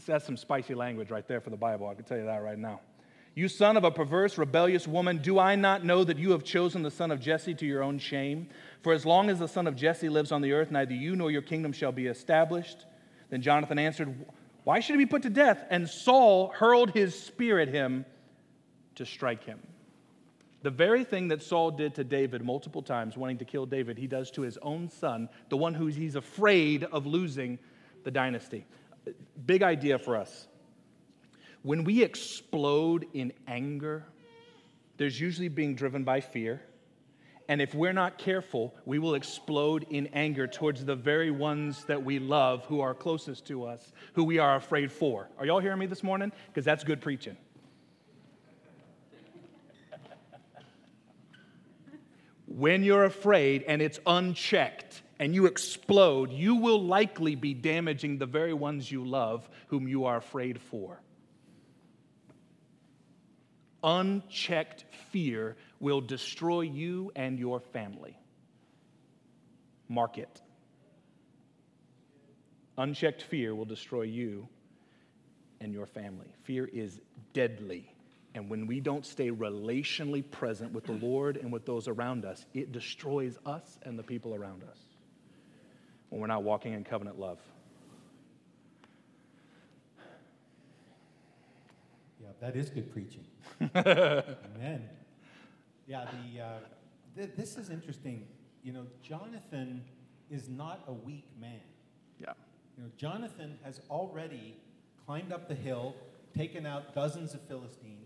[0.06, 1.90] That's some spicy language right there for the Bible.
[1.90, 2.80] I can tell you that right now.
[3.34, 6.84] You son of a perverse, rebellious woman, do I not know that you have chosen
[6.84, 8.48] the son of Jesse to your own shame?
[8.82, 11.32] For as long as the son of Jesse lives on the earth, neither you nor
[11.32, 12.86] your kingdom shall be established.
[13.30, 14.26] Then Jonathan answered,
[14.64, 15.66] Why should he be put to death?
[15.70, 18.06] And Saul hurled his spear at him
[18.96, 19.60] to strike him.
[20.66, 24.08] The very thing that Saul did to David multiple times, wanting to kill David, he
[24.08, 27.60] does to his own son, the one who he's afraid of losing
[28.04, 28.66] the dynasty.
[29.46, 30.48] Big idea for us.
[31.62, 34.08] When we explode in anger,
[34.98, 36.64] there's usually being driven by fear.
[37.48, 42.04] And if we're not careful, we will explode in anger towards the very ones that
[42.04, 45.30] we love who are closest to us, who we are afraid for.
[45.38, 46.32] Are y'all hearing me this morning?
[46.48, 47.38] Because that's good preaching.
[52.56, 58.26] When you're afraid and it's unchecked and you explode, you will likely be damaging the
[58.26, 61.02] very ones you love whom you are afraid for.
[63.84, 68.18] Unchecked fear will destroy you and your family.
[69.90, 70.42] Mark it.
[72.78, 74.48] Unchecked fear will destroy you
[75.60, 76.34] and your family.
[76.44, 77.02] Fear is
[77.34, 77.95] deadly.
[78.36, 82.46] And when we don't stay relationally present with the Lord and with those around us,
[82.54, 84.78] it destroys us and the people around us
[86.10, 87.40] when we're not walking in covenant love.
[92.22, 93.24] Yeah, that is good preaching.
[93.76, 94.82] Amen.
[95.88, 96.48] Yeah, the, uh,
[97.16, 98.28] th- this is interesting.
[98.64, 99.82] You know, Jonathan
[100.30, 101.62] is not a weak man.
[102.20, 102.34] Yeah.
[102.78, 104.58] You know, Jonathan has already
[105.06, 105.96] climbed up the hill,
[106.36, 108.05] taken out dozens of Philistines.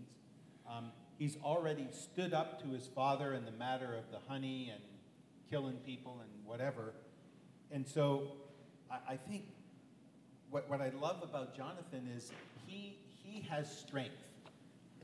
[0.70, 4.82] Um, he's already stood up to his father in the matter of the honey and
[5.50, 6.92] killing people and whatever.
[7.72, 8.32] And so
[8.90, 9.44] I, I think
[10.50, 12.30] what, what I love about Jonathan is
[12.66, 14.14] he, he has strength.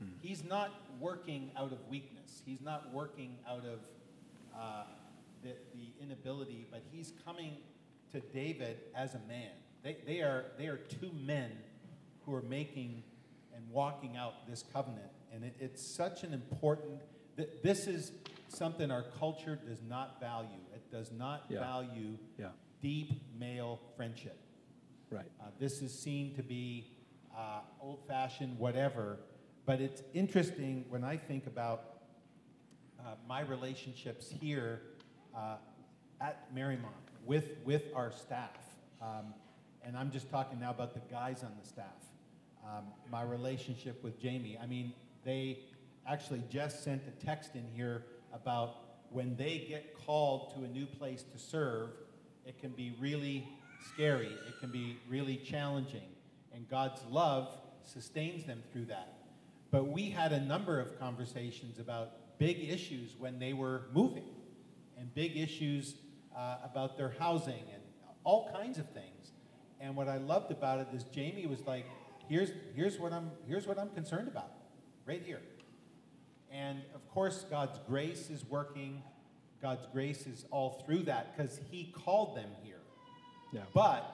[0.03, 0.09] Mm.
[0.21, 3.79] He's not working out of weakness, he's not working out of
[4.57, 4.83] uh,
[5.43, 7.53] the, the inability, but he's coming
[8.11, 9.51] to David as a man.
[9.83, 11.51] They, they, are, they are two men
[12.25, 13.03] who are making
[13.55, 15.11] and walking out this covenant.
[15.33, 17.01] And it, it's such an important,
[17.35, 18.11] th- this is
[18.47, 20.49] something our culture does not value.
[20.73, 21.59] It does not yeah.
[21.59, 22.49] value yeah.
[22.81, 24.39] deep male friendship.
[25.09, 25.25] Right.
[25.41, 26.87] Uh, this is seen to be
[27.37, 29.19] uh, old fashioned, whatever.
[29.65, 31.99] But it's interesting when I think about
[32.99, 34.81] uh, my relationships here
[35.35, 35.57] uh,
[36.19, 38.57] at Marymount with, with our staff.
[39.01, 39.33] Um,
[39.83, 41.85] and I'm just talking now about the guys on the staff.
[42.65, 44.57] Um, my relationship with Jamie.
[44.61, 44.93] I mean,
[45.27, 45.59] they
[46.07, 48.75] actually just sent a text in here about
[49.09, 51.89] when they get called to a new place to serve,
[52.45, 53.45] it can be really
[53.93, 56.09] scary, it can be really challenging,
[56.55, 57.49] and God's love
[57.83, 59.17] sustains them through that.
[59.69, 64.29] But we had a number of conversations about big issues when they were moving,
[64.97, 65.95] and big issues
[66.35, 67.83] uh, about their housing, and
[68.23, 69.31] all kinds of things.
[69.81, 71.85] And what I loved about it is Jamie was like,
[72.29, 74.51] here's, here's, what, I'm, here's what I'm concerned about
[75.07, 75.41] right here.
[76.51, 79.01] And of course, God's grace is working.
[79.61, 82.81] God's grace is all through that because He called them here.
[83.53, 83.61] Yeah.
[83.73, 84.13] But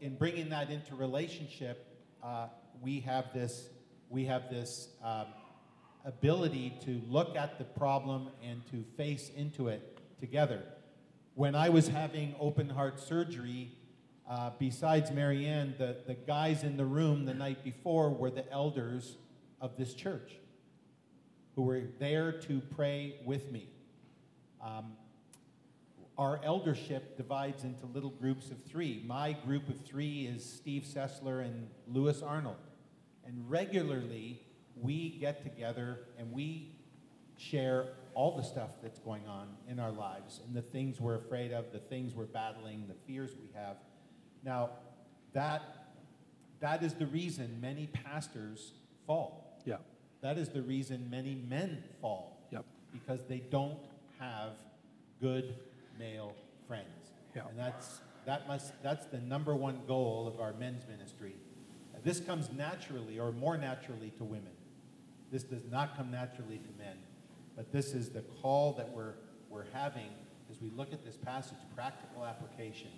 [0.00, 1.86] in bringing that into relationship,
[2.22, 2.48] uh,
[2.82, 3.68] we have this
[4.10, 5.26] we have this um,
[6.04, 10.62] ability to look at the problem and to face into it together.
[11.34, 13.70] When I was having open heart surgery,
[14.28, 19.16] uh, besides Marianne, the, the guys in the room the night before were the elders
[19.60, 20.32] of this church
[21.54, 23.68] who were there to pray with me.
[24.62, 24.92] Um,
[26.16, 29.02] our eldership divides into little groups of three.
[29.06, 32.56] My group of three is Steve Sessler and Lewis Arnold.
[33.24, 34.40] And regularly,
[34.74, 36.72] we get together and we
[37.36, 41.52] share all the stuff that's going on in our lives and the things we're afraid
[41.52, 43.76] of, the things we're battling, the fears we have.
[44.44, 44.70] Now,
[45.34, 45.62] that,
[46.58, 48.72] that is the reason many pastors
[49.06, 49.47] fall.
[49.64, 49.76] Yeah.
[50.20, 52.38] That is the reason many men fall.
[52.50, 52.64] Yep.
[52.92, 53.78] because they don't
[54.18, 54.52] have
[55.20, 55.54] good
[55.98, 56.34] male
[56.66, 57.12] friends.
[57.34, 57.42] Yeah.
[57.48, 61.34] And that's, that must, that's the number one goal of our men's ministry.
[62.04, 64.52] This comes naturally or more naturally to women.
[65.30, 66.96] This does not come naturally to men.
[67.56, 69.14] But this is the call that we're,
[69.50, 70.10] we're having
[70.50, 72.90] as we look at this passage, practical application,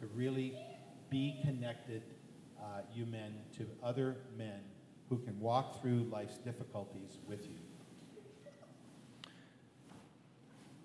[0.00, 0.54] to really
[1.10, 2.02] be connected,
[2.58, 4.60] uh, you men, to other men
[5.08, 7.58] who can walk through life's difficulties with you.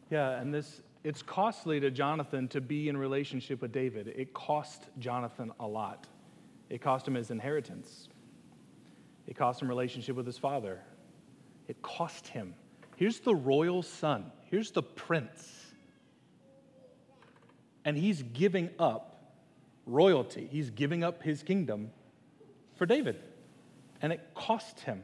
[0.10, 4.14] Yeah, and this it's costly to Jonathan to be in relationship with David.
[4.16, 6.08] It cost Jonathan a lot.
[6.70, 8.08] It cost him his inheritance.
[9.28, 10.80] It cost him relationship with his father.
[11.68, 12.56] It cost him.
[12.96, 14.32] Here's the royal son.
[14.50, 15.74] Here's the prince.
[17.84, 19.34] And he's giving up
[19.86, 20.48] royalty.
[20.50, 21.92] He's giving up his kingdom
[22.76, 23.22] for David.
[24.04, 25.02] And it cost him.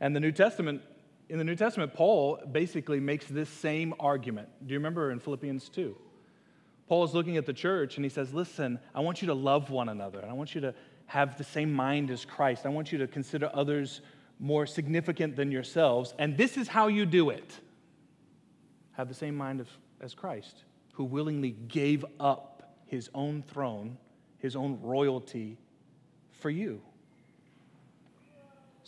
[0.00, 0.82] And the New Testament,
[1.30, 4.48] in the New Testament, Paul basically makes this same argument.
[4.66, 5.96] Do you remember in Philippians 2?
[6.88, 9.70] Paul is looking at the church and he says, Listen, I want you to love
[9.70, 10.74] one another, and I want you to
[11.06, 12.66] have the same mind as Christ.
[12.66, 14.00] I want you to consider others
[14.40, 16.14] more significant than yourselves.
[16.18, 17.58] And this is how you do it
[18.92, 19.68] have the same mind of,
[20.00, 23.96] as Christ, who willingly gave up his own throne,
[24.38, 25.58] his own royalty
[26.32, 26.82] for you.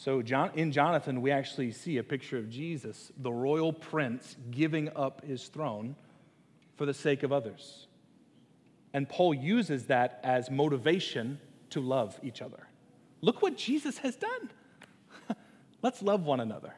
[0.05, 4.89] So, John, in Jonathan, we actually see a picture of Jesus, the royal prince, giving
[4.97, 5.95] up his throne
[6.75, 7.87] for the sake of others.
[8.93, 11.39] And Paul uses that as motivation
[11.71, 12.67] to love each other.
[13.21, 14.51] Look what Jesus has done.
[15.83, 16.75] Let's love one another.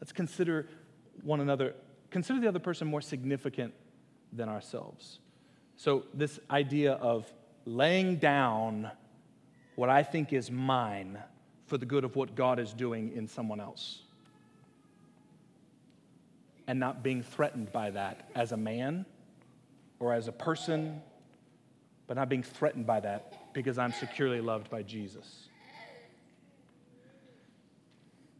[0.00, 0.66] Let's consider
[1.22, 1.74] one another,
[2.08, 3.74] consider the other person more significant
[4.32, 5.18] than ourselves.
[5.76, 7.30] So, this idea of
[7.66, 8.90] laying down
[9.76, 11.18] what I think is mine
[11.66, 14.00] for the good of what God is doing in someone else.
[16.66, 19.04] And not being threatened by that as a man
[19.98, 21.02] or as a person,
[22.06, 25.48] but not being threatened by that because I'm securely loved by Jesus.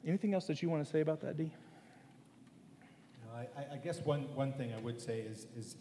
[0.07, 1.39] Anything else that you want to say about that?
[1.39, 1.49] No,
[3.35, 5.77] I, I- I guess one, one thing I would say is, is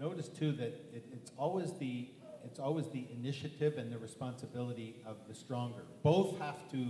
[0.00, 2.08] notice too that it, it's always the
[2.50, 5.82] it's always the initiative and the responsibility of the stronger.
[6.02, 6.86] Both have to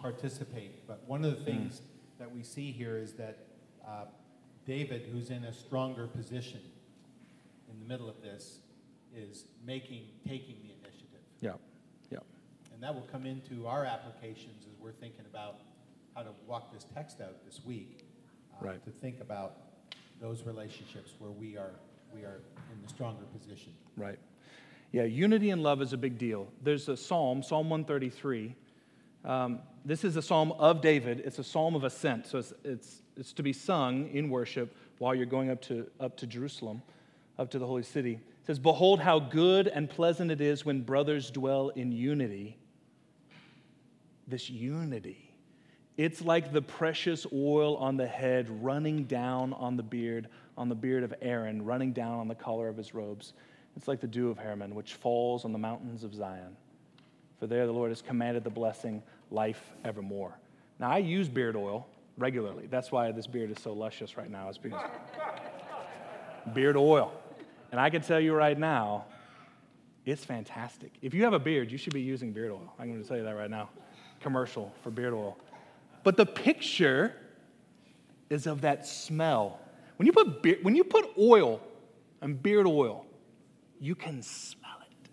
[0.00, 1.82] participate, but one of the things
[2.18, 3.46] that we see here is that
[3.86, 4.06] uh,
[4.64, 6.60] David, who's in a stronger position
[7.70, 8.60] in the middle of this,
[9.14, 11.20] is making taking the initiative.
[11.40, 11.52] Yeah,
[12.10, 12.18] yeah.
[12.72, 15.56] And that will come into our applications as we're thinking about
[16.14, 18.06] how to walk this text out this week.
[18.54, 18.84] uh, Right.
[18.84, 19.56] To think about
[20.20, 21.74] those relationships where we are,
[22.14, 22.40] we are
[22.72, 23.72] in the stronger position.
[23.96, 24.18] Right.
[24.92, 26.48] Yeah, unity and love is a big deal.
[26.62, 28.54] There's a psalm, Psalm 133.
[29.24, 31.22] Um, this is a psalm of David.
[31.24, 32.26] It's a psalm of ascent.
[32.26, 36.18] So it's, it's, it's to be sung in worship while you're going up to, up
[36.18, 36.82] to Jerusalem,
[37.38, 38.12] up to the holy city.
[38.12, 42.58] It says, Behold, how good and pleasant it is when brothers dwell in unity.
[44.28, 45.34] This unity.
[45.96, 50.28] It's like the precious oil on the head running down on the beard,
[50.58, 53.32] on the beard of Aaron, running down on the collar of his robes.
[53.76, 56.56] It's like the dew of Hermon, which falls on the mountains of Zion.
[57.38, 60.38] For there the Lord has commanded the blessing, life evermore.
[60.78, 61.86] Now, I use beard oil
[62.18, 62.66] regularly.
[62.70, 64.80] That's why this beard is so luscious right now, is because
[66.54, 67.12] beard oil.
[67.70, 69.06] And I can tell you right now,
[70.04, 70.92] it's fantastic.
[71.00, 72.72] If you have a beard, you should be using beard oil.
[72.78, 73.70] I'm going to tell you that right now.
[74.20, 75.38] Commercial for beard oil.
[76.04, 77.14] But the picture
[78.28, 79.60] is of that smell.
[79.96, 81.60] When you put, when you put oil
[82.20, 83.06] and beard oil,
[83.82, 85.10] you can smell it.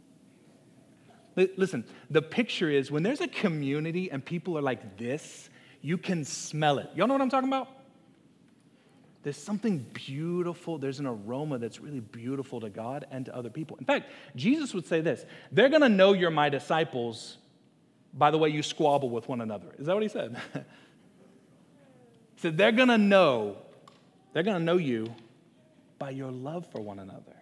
[1.35, 5.49] Li- Listen, the picture is when there's a community and people are like this,
[5.81, 6.87] you can smell it.
[6.95, 7.67] Y'all know what I'm talking about?
[9.23, 13.75] There's something beautiful, there's an aroma that's really beautiful to God and to other people.
[13.77, 17.37] In fact, Jesus would say this they're gonna know you're my disciples
[18.13, 19.67] by the way you squabble with one another.
[19.79, 20.37] Is that what he said?
[20.53, 20.61] he
[22.37, 23.57] said, they're gonna know,
[24.31, 25.13] they're gonna know you
[25.97, 27.38] by your love for one another.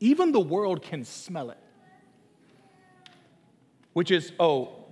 [0.00, 1.58] Even the world can smell it.
[3.92, 4.86] Which is, oh,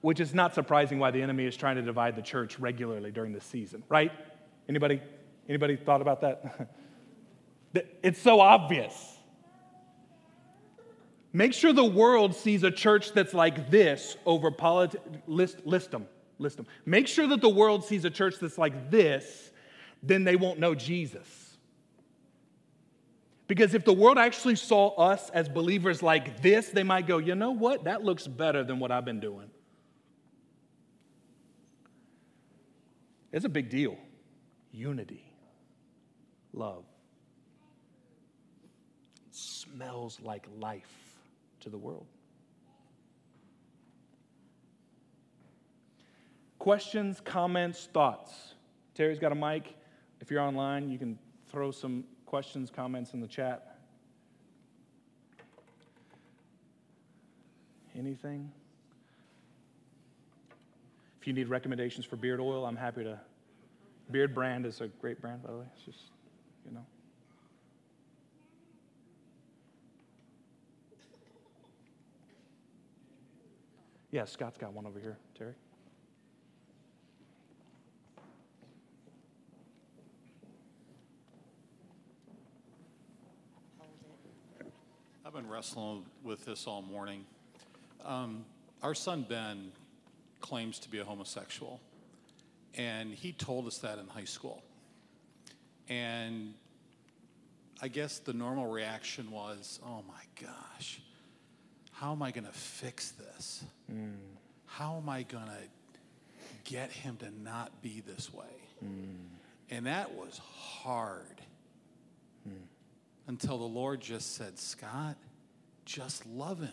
[0.00, 3.32] which is not surprising why the enemy is trying to divide the church regularly during
[3.32, 4.12] this season, right?
[4.68, 5.02] Anybody,
[5.48, 6.70] anybody thought about that?
[8.02, 9.16] it's so obvious.
[11.32, 15.02] Make sure the world sees a church that's like this over politics.
[15.26, 16.06] List, list them.
[16.38, 16.66] List them.
[16.86, 19.50] Make sure that the world sees a church that's like this,
[20.02, 21.47] then they won't know Jesus.
[23.48, 27.34] Because if the world actually saw us as believers like this, they might go, you
[27.34, 27.84] know what?
[27.84, 29.50] That looks better than what I've been doing.
[33.32, 33.96] It's a big deal.
[34.70, 35.24] unity,
[36.52, 36.84] love.
[39.26, 41.16] It smells like life
[41.60, 42.06] to the world.
[46.58, 48.54] Questions, comments, thoughts.
[48.94, 49.74] Terry's got a mic.
[50.20, 51.18] If you're online, you can
[51.50, 53.78] throw some questions, comments in the chat.
[57.98, 58.52] Anything?
[61.20, 63.18] If you need recommendations for beard oil, I'm happy to.
[64.12, 65.64] Beardbrand is a great brand, by the way.
[65.74, 65.98] It's just,
[66.66, 66.86] you know.
[74.10, 75.54] Yeah, Scott's got one over here, Terry.
[85.28, 87.26] I've been wrestling with this all morning.
[88.02, 88.46] Um,
[88.82, 89.72] our son Ben
[90.40, 91.82] claims to be a homosexual,
[92.78, 94.62] and he told us that in high school.
[95.86, 96.54] And
[97.82, 100.98] I guess the normal reaction was, oh my gosh,
[101.92, 103.64] how am I going to fix this?
[104.64, 108.46] How am I going to get him to not be this way?
[109.70, 111.42] And that was hard
[113.28, 115.16] until the Lord just said, Scott,
[115.84, 116.72] just love him.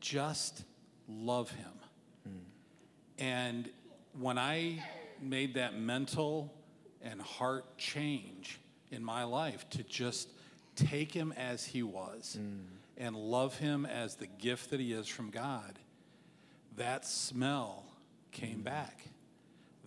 [0.00, 0.64] Just
[1.08, 1.70] love him.
[3.18, 3.68] And
[4.18, 4.82] when I
[5.20, 6.52] made that mental
[7.02, 8.58] and heart change
[8.90, 10.30] in my life to just
[10.74, 12.38] take him as he was
[12.96, 15.78] and love him as the gift that he is from God,
[16.76, 17.84] that smell
[18.32, 19.04] came back.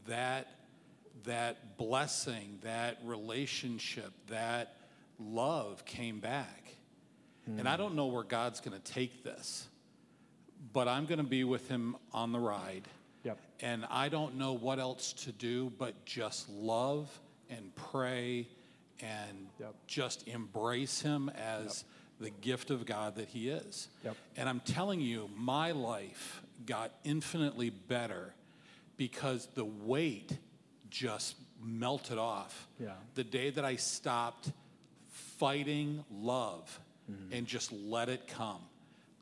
[0.05, 0.47] That
[1.25, 4.75] that blessing, that relationship, that
[5.26, 6.76] love came back.
[7.45, 9.67] And I don't know where God's going to take this,
[10.71, 12.88] but I'm going to be with him on the ride.
[13.24, 13.38] Yep.
[13.59, 17.09] And I don't know what else to do but just love
[17.49, 18.47] and pray
[19.01, 19.76] and Yep.
[19.88, 21.84] just embrace him as
[22.19, 23.89] the gift of God that he is.
[24.05, 24.15] Yep.
[24.38, 28.34] And I'm telling you, my life got infinitely better
[28.95, 30.32] because the weight
[30.89, 32.67] just melted off.
[32.80, 32.91] Yeah.
[33.15, 34.51] The day that I stopped
[35.43, 36.79] fighting love
[37.11, 37.33] mm-hmm.
[37.33, 38.61] and just let it come.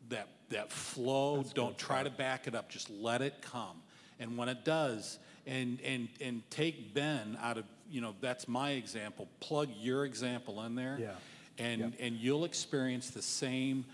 [0.09, 3.81] That that flow, don't try to back it up, just let it come.
[4.19, 5.17] And when it does,
[5.47, 9.27] and and and take Ben out of, you know, that's my example.
[9.39, 10.97] Plug your example in there.
[10.99, 11.11] Yeah.
[11.57, 11.93] And Yep.
[11.99, 13.85] and you'll experience the same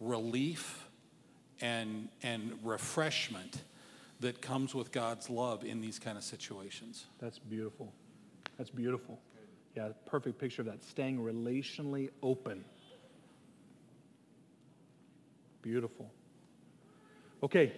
[0.00, 0.88] relief
[1.60, 3.62] and and refreshment
[4.20, 7.04] that comes with God's love in these kind of situations.
[7.18, 7.92] That's beautiful.
[8.56, 9.20] That's beautiful.
[9.78, 10.82] Yeah, perfect picture of that.
[10.82, 12.64] Staying relationally open.
[15.62, 16.10] Beautiful.
[17.44, 17.72] Okay,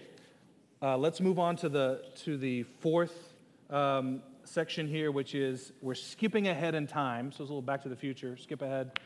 [0.81, 3.35] uh, let's move on to the to the fourth
[3.69, 7.31] um, section here, which is we're skipping ahead in time.
[7.31, 8.35] So it's a little Back to the Future.
[8.35, 8.99] Skip ahead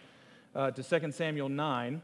[0.55, 2.01] uh, to 2 Samuel 9.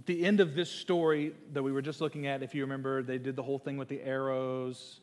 [0.00, 3.04] At the end of this story that we were just looking at, if you remember,
[3.04, 4.98] they did the whole thing with the arrows.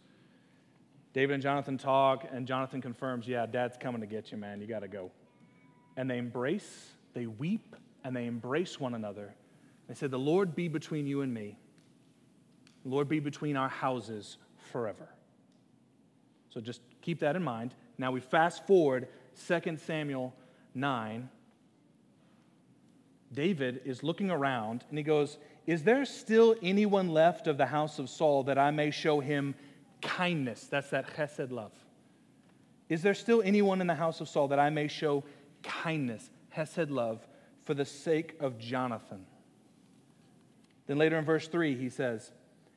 [1.14, 4.62] David and Jonathan talk, and Jonathan confirms, Yeah, dad's coming to get you, man.
[4.62, 5.12] You got to go.
[5.98, 9.34] And they embrace, they weep, and they embrace one another.
[9.88, 11.58] They said, The Lord be between you and me.
[12.84, 14.38] The Lord be between our houses
[14.72, 15.10] forever.
[16.50, 17.74] So just keep that in mind.
[17.98, 19.08] Now we fast forward
[19.48, 20.34] 2 Samuel
[20.74, 21.30] 9.
[23.34, 28.00] David is looking around and he goes, Is there still anyone left of the house
[28.00, 29.56] of Saul that I may show him
[30.02, 30.68] kindness?
[30.70, 31.72] That's that chesed love.
[32.90, 35.24] Is there still anyone in the house of Saul that I may show
[35.64, 37.26] kindness, hesed love,
[37.64, 39.26] for the sake of Jonathan?
[40.88, 42.32] Then later in verse 3, he says,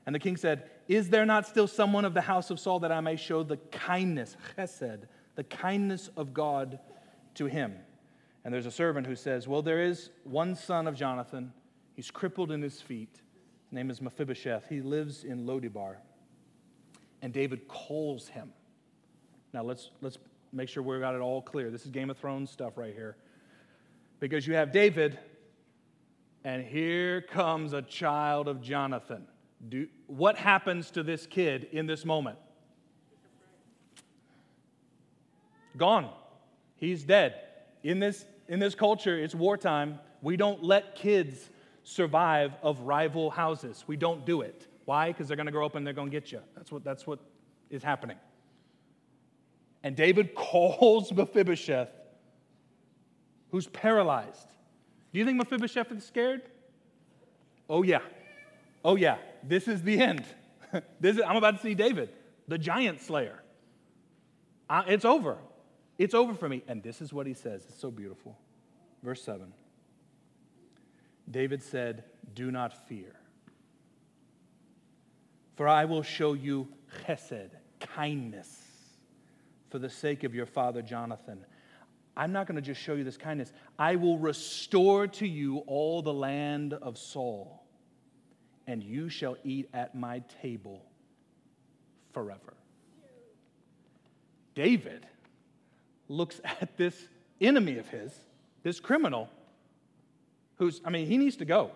[0.06, 2.92] And the king said, Is there not still someone of the house of Saul that
[2.92, 6.78] I may show the kindness, chesed, the kindness of God
[7.34, 7.74] to him?
[8.44, 11.52] And there's a servant who says, Well, there is one son of Jonathan.
[11.94, 13.20] He's crippled in his feet.
[13.64, 14.68] His name is Mephibosheth.
[14.68, 15.96] He lives in Lodibar.
[17.24, 18.52] And David calls him.
[19.54, 20.18] Now let's, let's
[20.52, 21.70] make sure we got it all clear.
[21.70, 23.16] This is Game of Thrones stuff right here.
[24.20, 25.18] Because you have David,
[26.44, 29.26] and here comes a child of Jonathan.
[29.70, 32.36] Do, what happens to this kid in this moment?
[35.78, 36.10] Gone.
[36.76, 37.40] He's dead.
[37.82, 39.98] In this, in this culture, it's wartime.
[40.20, 41.48] We don't let kids
[41.84, 43.82] survive of rival houses.
[43.86, 44.68] We don't do it.
[44.84, 45.08] Why?
[45.08, 46.40] Because they're going to grow up and they're going to get you.
[46.54, 47.18] That's what, that's what
[47.70, 48.16] is happening.
[49.82, 51.90] And David calls Mephibosheth,
[53.50, 54.48] who's paralyzed.
[55.12, 56.42] Do you think Mephibosheth is scared?
[57.68, 58.00] Oh, yeah.
[58.84, 59.18] Oh, yeah.
[59.42, 60.24] This is the end.
[61.00, 62.10] this is, I'm about to see David.
[62.48, 63.40] the giant slayer.
[64.68, 65.38] I, it's over.
[65.98, 66.62] It's over for me.
[66.66, 67.64] And this is what he says.
[67.68, 68.36] It's so beautiful.
[69.02, 69.52] Verse 7.
[71.30, 72.04] David said,
[72.34, 73.14] Do not fear,
[75.56, 76.68] for I will show you
[77.04, 77.50] chesed,
[77.80, 78.62] kindness,
[79.70, 81.44] for the sake of your father Jonathan.
[82.16, 83.52] I'm not going to just show you this kindness.
[83.78, 87.64] I will restore to you all the land of Saul,
[88.66, 90.84] and you shall eat at my table
[92.12, 92.54] forever.
[94.54, 95.06] David
[96.08, 96.96] looks at this
[97.40, 98.12] enemy of his,
[98.62, 99.28] this criminal,
[100.56, 101.72] who's, I mean, he needs to go.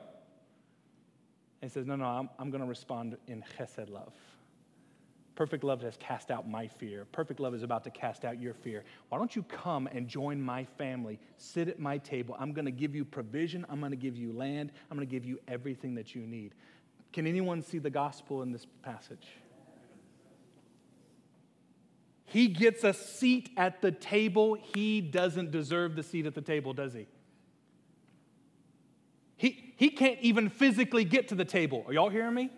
[1.61, 4.13] And says, No, no, I'm, I'm going to respond in chesed love.
[5.35, 7.05] Perfect love has cast out my fear.
[7.13, 8.83] Perfect love is about to cast out your fear.
[9.09, 11.21] Why don't you come and join my family?
[11.37, 12.37] Sit at my table.
[12.41, 13.65] I'm going to give you provision.
[13.69, 14.73] I'm going to give you land.
[14.91, 16.57] I'm going to give you everything that you need.
[17.13, 19.29] Can anyone see the gospel in this passage?
[22.25, 24.55] He gets a seat at the table.
[24.75, 27.07] He doesn't deserve the seat at the table, does he?
[29.79, 31.85] He, can't even physically get to the table.
[31.87, 32.51] Are y'all hearing me?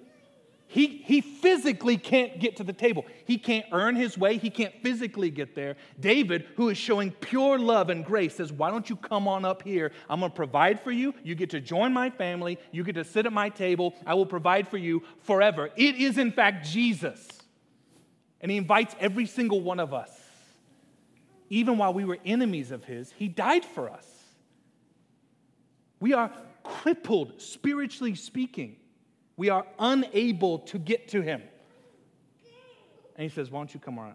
[0.68, 3.04] He, he physically can't get to the table.
[3.26, 4.38] He can't earn his way.
[4.38, 5.76] He can't physically get there.
[5.98, 9.62] David, who is showing pure love and grace, says, Why don't you come on up
[9.62, 9.92] here?
[10.08, 11.12] I'm going to provide for you.
[11.22, 12.58] You get to join my family.
[12.72, 13.94] You get to sit at my table.
[14.06, 15.70] I will provide for you forever.
[15.76, 17.28] It is, in fact, Jesus.
[18.40, 20.10] And he invites every single one of us.
[21.50, 24.06] Even while we were enemies of his, he died for us.
[25.98, 26.30] We are
[26.62, 28.76] crippled, spiritually speaking.
[29.36, 31.42] We are unable to get to him.
[33.16, 34.14] And he says, Why don't you come on?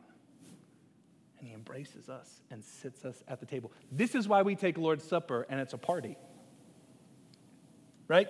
[1.39, 3.71] And he embraces us and sits us at the table.
[3.91, 6.17] This is why we take Lord's Supper and it's a party.
[8.07, 8.27] Right?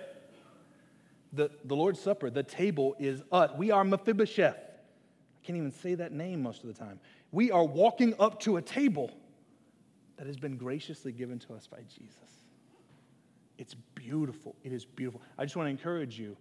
[1.32, 3.50] The, the Lord's Supper, the table is us.
[3.56, 4.56] We are Mephibosheth.
[4.56, 6.98] I can't even say that name most of the time.
[7.32, 9.10] We are walking up to a table
[10.16, 12.35] that has been graciously given to us by Jesus.
[13.58, 14.54] It's beautiful.
[14.64, 15.22] It is beautiful.
[15.38, 16.36] I just want to encourage you.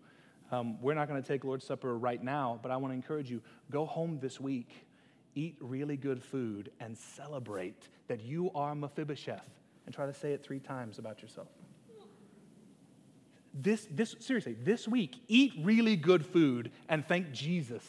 [0.52, 3.32] Um, we're not going to take Lord's Supper right now, but I want to encourage
[3.32, 3.42] you
[3.72, 4.86] go home this week,
[5.34, 9.50] eat really good food, and celebrate that you are Mephibosheth.
[9.86, 11.48] And try to say it three times about yourself.
[13.54, 17.84] This, this, seriously, this week, eat really good food and thank Jesus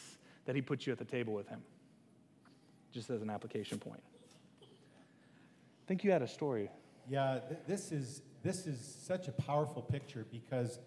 [0.45, 1.61] that he put you at the table with him.
[2.93, 4.01] Just as an application point.
[4.61, 6.69] I think you had a story.
[7.09, 10.79] Yeah, th- this is this is such a powerful picture because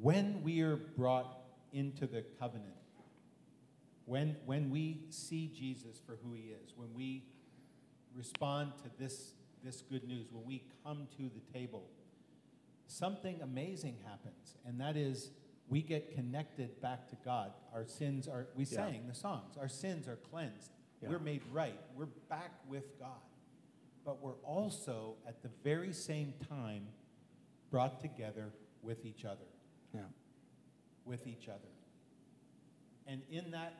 [0.00, 1.40] when we are brought
[1.74, 2.72] into the covenant,
[4.06, 7.22] when when we see Jesus for who he is, when we
[8.14, 11.84] respond to this this good news, when we come to the table,
[12.86, 15.30] something amazing happens, and that is
[15.68, 17.52] we get connected back to God.
[17.74, 18.76] Our sins are, we Yeah.
[18.76, 20.70] sang the songs, our sins are cleansed.
[21.02, 21.10] Yeah.
[21.10, 21.78] We're made right.
[21.94, 23.20] We're back with God.
[24.06, 26.86] But we're also, at the very same time,
[27.72, 29.44] brought together with each other.
[29.92, 30.02] Yeah.
[31.04, 31.68] With each other.
[33.08, 33.74] And in that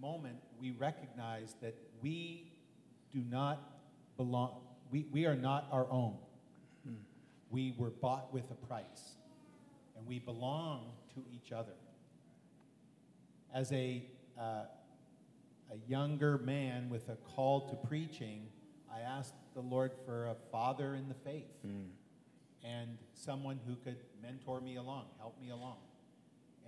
[0.00, 2.52] moment, we recognize that we
[3.12, 3.60] do not
[4.16, 4.60] belong,
[4.92, 6.16] we, we are not our own.
[7.50, 9.16] We were bought with a price,
[9.96, 11.72] and we belong to each other.
[13.52, 14.04] As a,
[14.38, 14.42] uh,
[15.72, 18.46] a younger man with a call to preaching,
[18.92, 21.50] I asked the Lord for a father in the faith
[22.64, 25.78] and someone who could mentor me along, help me along.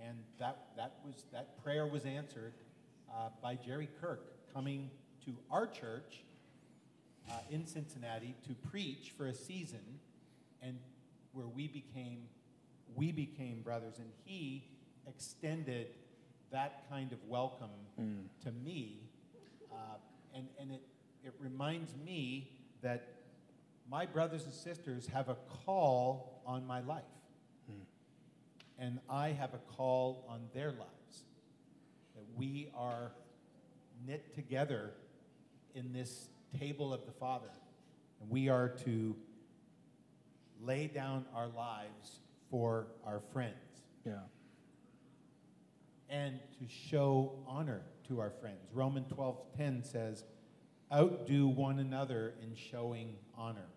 [0.05, 2.53] And that, that, was, that prayer was answered
[3.11, 4.89] uh, by Jerry Kirk coming
[5.25, 6.23] to our church
[7.29, 9.99] uh, in Cincinnati to preach for a season,
[10.61, 10.77] and
[11.31, 12.23] where we became
[12.95, 14.63] we became brothers, and he
[15.07, 15.87] extended
[16.51, 17.69] that kind of welcome
[18.43, 19.09] to me,
[19.71, 19.75] uh,
[20.35, 20.81] and and it
[21.23, 22.51] it reminds me
[22.81, 23.07] that
[23.89, 27.03] my brothers and sisters have a call on my life,
[28.79, 31.23] and I have a call on their lives.
[32.15, 33.11] That we are
[34.05, 34.91] knit together
[35.75, 36.27] in this
[36.59, 37.49] table of the Father,
[38.21, 39.15] and we are to
[40.61, 42.19] lay down our lives
[42.49, 44.19] for our friends Yeah.
[46.09, 48.71] and to show honor to our friends.
[48.73, 50.25] Romans 12:10 says,
[50.93, 53.67] "Outdo one another in showing honor."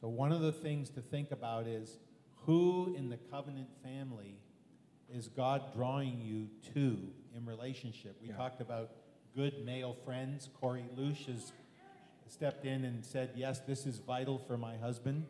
[0.00, 1.98] So one of the things to think about is
[2.46, 4.38] who in the covenant family
[5.12, 8.16] is God drawing you to in relationship?
[8.20, 8.36] We Yeah.
[8.36, 8.90] talked about
[9.34, 10.48] good male friends.
[10.54, 11.52] Corey Lush has
[12.28, 15.26] stepped in and said, Yes, this is vital for my husband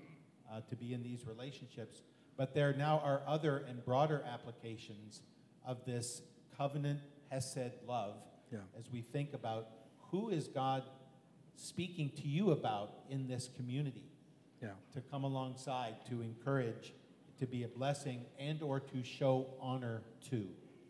[0.51, 2.03] uh, to be in these relationships.
[2.37, 5.23] But there now are other and broader applications
[5.65, 6.23] of this
[6.57, 7.01] covenant
[7.31, 8.17] Hesed love
[8.53, 8.61] Yeah.
[8.79, 9.69] as we think about
[10.15, 10.85] who is God
[11.57, 14.05] speaking to you about in this community
[14.62, 14.69] Yeah.
[14.93, 16.95] to come alongside, to encourage,
[17.41, 20.47] to be a blessing, and or to show honor to.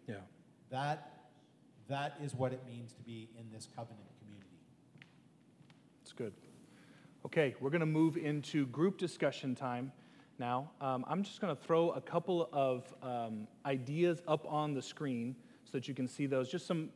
[0.07, 0.17] Yeah.
[0.69, 1.31] That,
[1.89, 4.59] that is what it means to be in this covenant community.
[6.03, 6.35] It's good.
[7.25, 9.91] Okay, we're going to move into group discussion time
[10.39, 10.71] now.
[10.83, 15.35] Um, I'm just going to throw a couple of um, ideas up on the screen
[15.65, 16.51] so that you can see those.
[16.51, 16.91] Just some,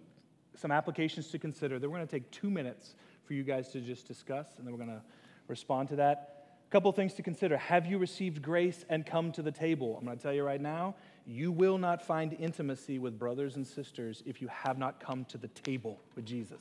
[0.59, 1.79] some applications to consider.
[1.79, 2.95] Then we're going to take two minutes
[3.25, 5.03] for you guys to just discuss, and then we're going to
[5.47, 6.35] respond to that.
[6.69, 7.57] A couple things to consider.
[7.57, 9.97] Have you received grace and come to the table?
[9.99, 10.97] I'm going to tell you right now,
[11.27, 15.39] you will not find intimacy with brothers and sisters if you have not come to
[15.39, 16.61] the table with Jesus.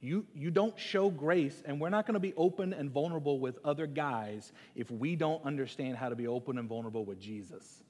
[0.00, 3.58] You, you don't show grace, and we're not going to be open and vulnerable with
[3.64, 7.82] other guys if we don't understand how to be open and vulnerable with Jesus.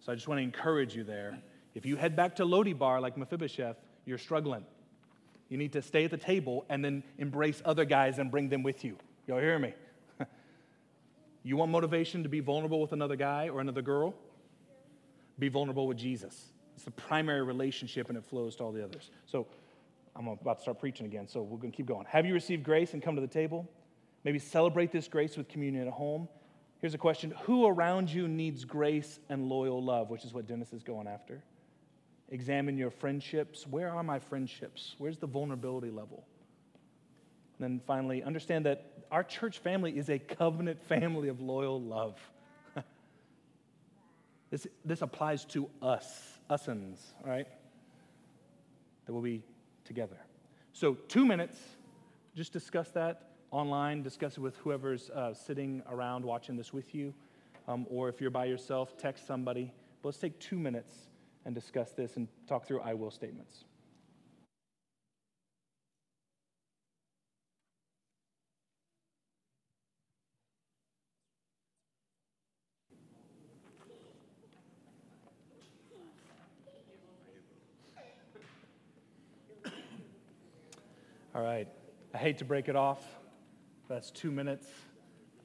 [0.00, 1.38] So I just want to encourage you there.
[1.76, 4.64] If you head back to Lodi Bar like Mephibosheth, you're struggling.
[5.50, 8.62] You need to stay at the table and then embrace other guys and bring them
[8.62, 8.96] with you.
[9.26, 9.74] Y'all hear me?
[11.42, 14.14] you want motivation to be vulnerable with another guy or another girl?
[15.38, 16.46] Be vulnerable with Jesus.
[16.76, 19.10] It's the primary relationship and it flows to all the others.
[19.26, 19.46] So
[20.16, 22.06] I'm about to start preaching again, so we're going to keep going.
[22.08, 23.68] Have you received grace and come to the table?
[24.24, 26.26] Maybe celebrate this grace with communion at home.
[26.78, 30.72] Here's a question Who around you needs grace and loyal love, which is what Dennis
[30.72, 31.42] is going after?
[32.30, 33.66] Examine your friendships.
[33.66, 34.94] Where are my friendships?
[34.98, 36.24] Where's the vulnerability level?
[37.58, 42.18] And then finally, understand that our church family is a covenant family of loyal love.
[44.50, 47.46] this, this applies to us, usins, right?
[49.06, 49.42] That we'll be
[49.84, 50.18] together.
[50.72, 51.58] So, two minutes,
[52.34, 57.14] just discuss that online, discuss it with whoever's uh, sitting around watching this with you.
[57.68, 59.72] Um, or if you're by yourself, text somebody.
[60.02, 60.92] But let's take two minutes
[61.46, 63.64] and discuss this and talk through I will statements.
[81.34, 81.68] All right.
[82.12, 83.00] I hate to break it off.
[83.88, 84.66] That's two minutes.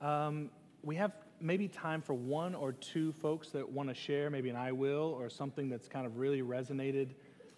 [0.01, 0.49] Um,
[0.83, 1.11] we have
[1.41, 5.15] maybe time for one or two folks that want to share, maybe an I will
[5.19, 7.09] or something that's kind of really resonated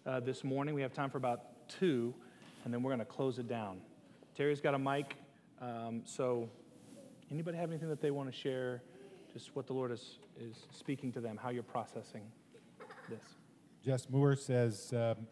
[0.05, 0.73] uh, this morning.
[0.73, 2.13] We have time for about two,
[2.63, 3.81] and then we're going to close it down.
[4.35, 5.15] Terry's got a mic,
[5.61, 6.49] um, so
[7.31, 8.81] anybody have anything that they want to share?
[9.33, 12.23] Just what the Lord is, is speaking to them, how you're processing
[13.09, 13.19] this.
[13.83, 15.27] Jess Moore says, um,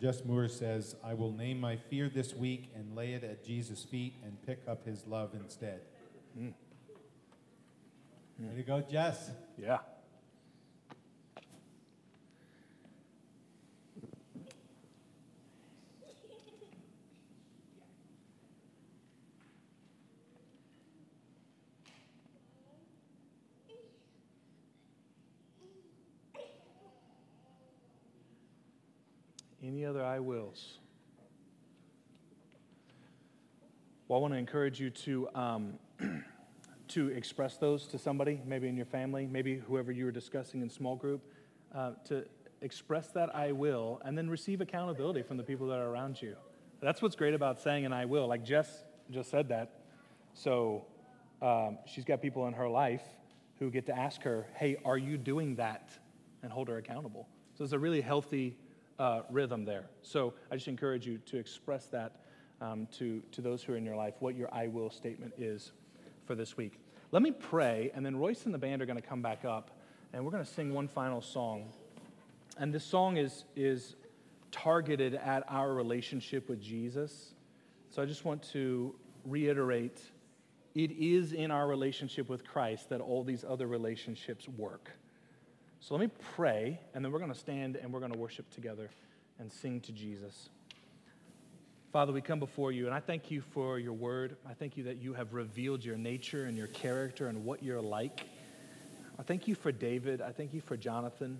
[0.00, 3.82] Jess Moore says, I will name my fear this week and lay it at Jesus'
[3.84, 5.80] feet and pick up his love instead.
[6.38, 6.52] Mm.
[8.38, 9.30] Way to go, Jess.
[9.56, 9.78] Yeah.
[29.62, 30.78] Any other I wills?
[34.08, 35.78] Well, I want to encourage you to, um,
[36.94, 40.70] to express those to somebody, maybe in your family, maybe whoever you were discussing in
[40.70, 41.22] small group,
[41.74, 42.24] uh, to
[42.60, 46.36] express that I will and then receive accountability from the people that are around you.
[46.80, 48.28] That's what's great about saying an I will.
[48.28, 49.80] Like Jess just said that.
[50.34, 50.84] So
[51.42, 53.02] um, she's got people in her life
[53.58, 55.90] who get to ask her, hey, are you doing that?
[56.42, 57.26] And hold her accountable.
[57.56, 58.56] So it's a really healthy
[58.98, 59.86] uh, rhythm there.
[60.02, 62.20] So I just encourage you to express that
[62.60, 65.72] um, to, to those who are in your life, what your I will statement is
[66.26, 66.78] for this week.
[67.14, 69.70] Let me pray, and then Royce and the band are going to come back up,
[70.12, 71.66] and we're going to sing one final song.
[72.58, 73.94] And this song is, is
[74.50, 77.34] targeted at our relationship with Jesus.
[77.90, 80.00] So I just want to reiterate
[80.74, 84.90] it is in our relationship with Christ that all these other relationships work.
[85.78, 88.50] So let me pray, and then we're going to stand and we're going to worship
[88.50, 88.90] together
[89.38, 90.48] and sing to Jesus.
[91.94, 94.36] Father, we come before you, and I thank you for your word.
[94.50, 97.80] I thank you that you have revealed your nature and your character and what you're
[97.80, 98.26] like.
[99.16, 100.20] I thank you for David.
[100.20, 101.38] I thank you for Jonathan.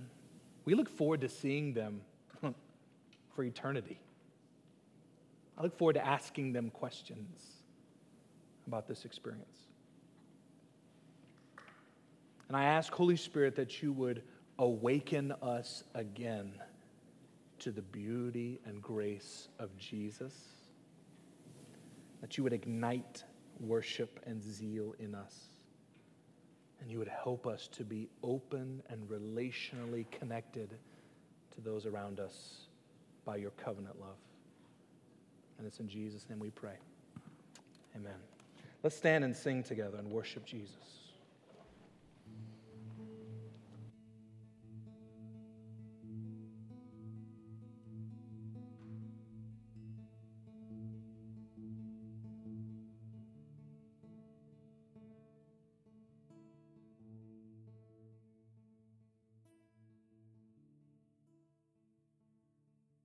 [0.65, 2.03] We look forward to seeing them
[3.35, 3.99] for eternity.
[5.59, 7.41] I look forward to asking them questions
[8.69, 9.59] about this experience.
[12.47, 14.23] And I ask, Holy Spirit, that you would
[14.61, 16.53] awaken us again
[17.65, 20.35] to the beauty and grace of Jesus,
[22.21, 23.25] that you would ignite
[23.59, 25.35] worship and zeal in us.
[26.85, 30.69] and you would help us to be open and relationally connected
[31.55, 32.67] to those around us
[33.25, 34.19] by your covenant love.
[35.57, 36.77] And it's in Jesus' name we pray.
[37.97, 38.13] Amen.
[38.83, 41.04] Let's stand and sing together and worship Jesus.